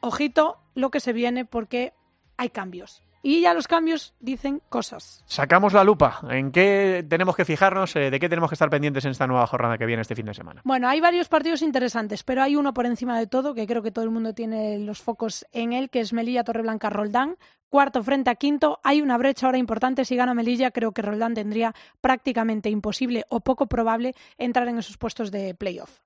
[0.00, 1.92] ojito lo que se viene porque
[2.36, 3.02] hay cambios.
[3.26, 5.24] Y ya los cambios dicen cosas.
[5.26, 6.20] Sacamos la lupa.
[6.28, 7.96] ¿En qué tenemos que fijarnos?
[7.96, 10.26] eh, ¿De qué tenemos que estar pendientes en esta nueva jornada que viene este fin
[10.26, 10.60] de semana?
[10.62, 13.90] Bueno, hay varios partidos interesantes, pero hay uno por encima de todo, que creo que
[13.90, 17.38] todo el mundo tiene los focos en él, que es Melilla Torreblanca Roldán.
[17.74, 18.78] Cuarto frente a quinto.
[18.84, 20.04] Hay una brecha ahora importante.
[20.04, 24.96] Si gana Melilla, creo que Roldán tendría prácticamente imposible o poco probable entrar en esos
[24.96, 25.98] puestos de playoff.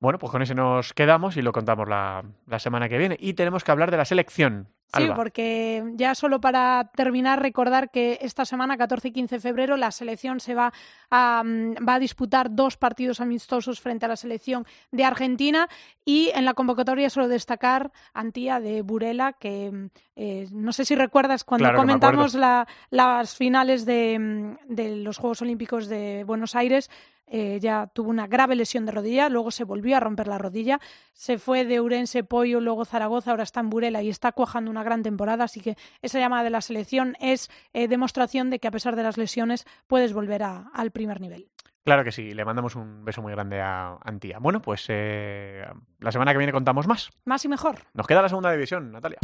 [0.00, 3.16] Bueno, pues con ese nos quedamos y lo contamos la, la semana que viene.
[3.18, 4.68] Y tenemos que hablar de la selección.
[4.94, 5.16] Sí, Alba.
[5.16, 9.90] porque ya solo para terminar, recordar que esta semana, 14 y 15 de febrero, la
[9.90, 10.72] selección se va
[11.10, 15.68] a, mm, va a disputar dos partidos amistosos frente a la selección de Argentina
[16.06, 19.86] y en la convocatoria solo destacar Antía de Burela, que mm,
[20.16, 25.18] eh, no sé si recuerdas cuando Claro comentamos la- las finales de, mm, de los
[25.18, 26.88] Juegos Olímpicos de Buenos Aires.
[27.30, 30.80] eh, ya tuvo una grave lesión de rodilla, luego se volvió a romper la rodilla,
[31.12, 34.77] se fue de Urense, Pollo, luego Zaragoza, ahora está en Burela y está cuajando una
[34.82, 38.70] gran temporada, así que esa llamada de la selección es eh, demostración de que a
[38.70, 41.48] pesar de las lesiones puedes volver a- al primer nivel.
[41.84, 44.38] Claro que sí, le mandamos un beso muy grande a Antía.
[44.40, 45.64] Bueno, pues eh,
[46.00, 47.08] la semana que viene contamos más.
[47.24, 47.76] Más y mejor.
[47.94, 49.18] Nos queda la segunda división, Natalia.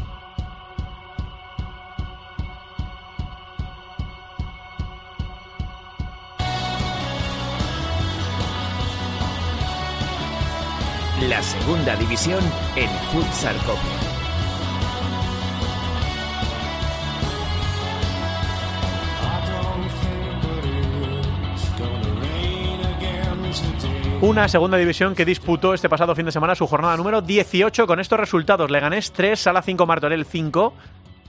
[11.28, 12.40] La segunda división
[12.76, 14.03] en Futsal Cope.
[24.26, 28.00] Una segunda división que disputó este pasado fin de semana su jornada número 18 con
[28.00, 28.70] estos resultados.
[28.70, 30.72] Leganés 3, Sala 5, Martorell 5,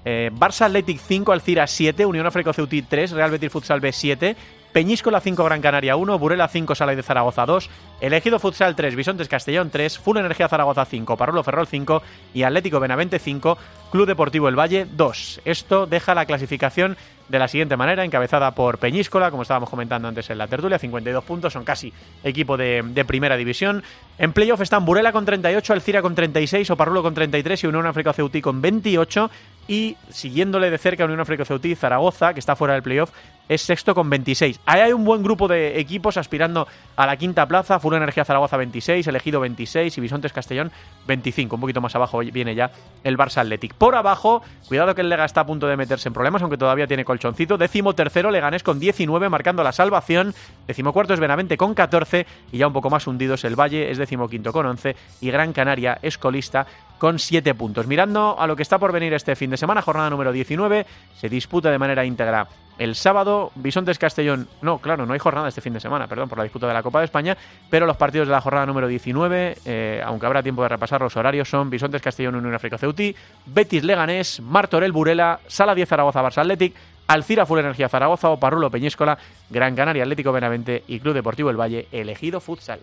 [0.05, 4.37] eh, Barça Athletic 5, Alcira 7, Unión Africa Ceuti 3, Real Betis Futsal B 7,
[4.71, 7.69] Peñíscola 5, Gran Canaria 1, Burela 5, Sala de Zaragoza 2,
[7.99, 12.01] Elegido Futsal 3, Bisontes Castellón 3, Full Energía Zaragoza 5, Parolo Ferrol 5
[12.33, 13.57] y Atlético Benavente 5,
[13.91, 15.41] Club Deportivo El Valle 2.
[15.43, 16.95] Esto deja la clasificación
[17.27, 21.23] de la siguiente manera, encabezada por Peñíscola, como estábamos comentando antes en la tertulia, 52
[21.23, 21.91] puntos, son casi
[22.23, 23.83] equipo de, primera división.
[24.17, 28.13] En playoff están Burela con 38, Alcira con 36, Oparrulo con 33 y Unión África
[28.13, 29.29] Ceutí con 28.
[29.67, 33.11] Y siguiéndole de cerca Unión África Ceutí, Zaragoza, que está fuera del playoff,
[33.49, 34.59] es sexto con 26.
[34.65, 37.79] Ahí hay un buen grupo de equipos aspirando a la quinta plaza.
[37.79, 40.71] Furo Energía Zaragoza 26, Elegido 26 y Bisontes Castellón
[41.07, 41.55] 25.
[41.55, 42.71] Un poquito más abajo viene ya
[43.03, 43.73] el Barça Athletic.
[43.73, 46.87] Por abajo, cuidado que el Lega está a punto de meterse en problemas, aunque todavía
[46.87, 47.57] tiene colchoncito.
[47.57, 50.33] Décimo tercero, Leganés con 19, marcando la salvación.
[50.67, 53.97] Décimo cuarto es Benavente con 14 y ya un poco más hundidos el Valle es
[53.97, 56.67] décimo quinto con 11 y Gran Canaria es colista
[56.97, 57.87] con 7 puntos.
[57.87, 60.85] Mirando a lo que está por venir este fin de semana, jornada número 19,
[61.15, 63.51] se disputa de manera íntegra el sábado.
[63.55, 66.67] Bisontes Castellón, no, claro, no hay jornada este fin de semana, perdón, por la disputa
[66.67, 67.37] de la Copa de España,
[67.69, 71.15] pero los partidos de la jornada número 19, eh, aunque habrá tiempo de repasar los
[71.15, 73.15] horarios, son Bisontes Castellón, Unión África Ceutí,
[73.45, 76.75] Betis Leganés, Martorell Burela, Sala 10 Zaragoza Barça Athletic,
[77.07, 79.17] Alcira Full Energía Zaragoza, Oparrulo Peñíscola,
[79.49, 82.79] Gran Canaria Atlético Benavente y Club Deportivo El Valle, elegido futsal.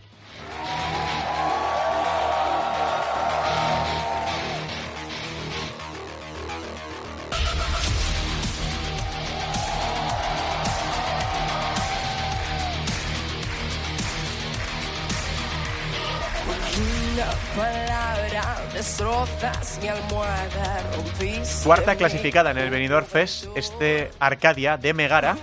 [17.56, 25.36] Palabra destrozas mi almohada, rompiste Cuarta clasificada en el Benidorm Fest, este Arcadia de Megara,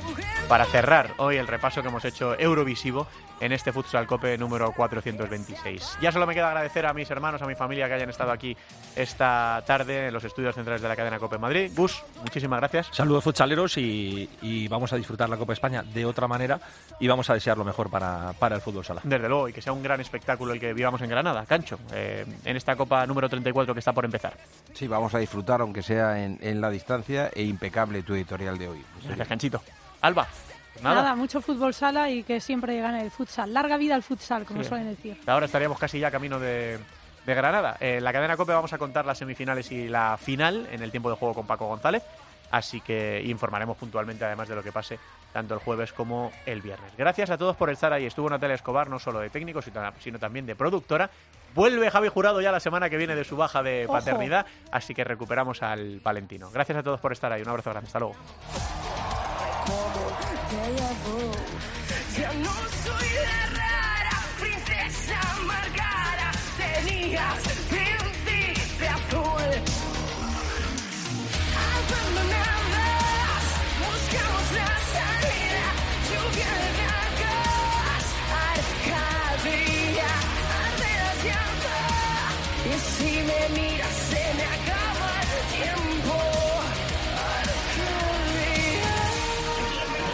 [0.49, 3.05] para cerrar hoy el repaso que hemos hecho Eurovisivo
[3.39, 5.99] en este Futsal Cope número 426.
[6.01, 8.57] Ya solo me queda agradecer a mis hermanos, a mi familia que hayan estado aquí
[8.95, 11.71] esta tarde en los estudios centrales de la cadena Cope Madrid.
[11.75, 12.89] Gus, muchísimas gracias.
[12.91, 16.59] Saludos futsaleros y, y vamos a disfrutar la Copa España de otra manera
[16.99, 19.01] y vamos a desear lo mejor para, para el fútbol sala.
[19.03, 22.25] Desde luego, y que sea un gran espectáculo el que vivamos en Granada, Cancho, eh,
[22.43, 24.35] en esta Copa número 34 que está por empezar.
[24.73, 28.67] Sí, vamos a disfrutar, aunque sea en, en la distancia, e impecable tu editorial de
[28.67, 28.85] hoy.
[29.05, 29.61] Gracias, Canchito.
[30.01, 30.27] Alba,
[30.81, 30.95] Nada.
[31.01, 31.15] nada.
[31.15, 33.53] mucho fútbol sala y que siempre gane el futsal.
[33.53, 34.69] Larga vida al futsal, como Sí.
[34.69, 35.19] suelen decir.
[35.27, 36.79] Ahora estaríamos casi ya camino de,
[37.25, 37.75] de Granada.
[37.79, 41.09] En la cadena COPE vamos a contar las semifinales y la final en el tiempo
[41.09, 42.03] de juego con Paco González.
[42.51, 44.97] Así que informaremos puntualmente además de lo que pase
[45.31, 46.91] tanto el jueves como el viernes.
[46.97, 48.07] Gracias a todos por estar ahí.
[48.07, 51.11] Estuvo Natalia Escobar, no solo de técnico, sino también de productora.
[51.53, 53.93] Vuelve Javi Jurado ya la semana que viene de su baja de Ojo.
[53.93, 56.49] paternidad, así que recuperamos al Valentino.
[56.49, 57.43] Gracias a todos por estar ahí.
[57.43, 57.87] Un abrazo grande.
[57.87, 58.15] Hasta luego.
[60.89, 61.31] Llevo.
[62.17, 66.31] Ya no soy la rara princesa amargada.
[66.57, 67.68] Tenías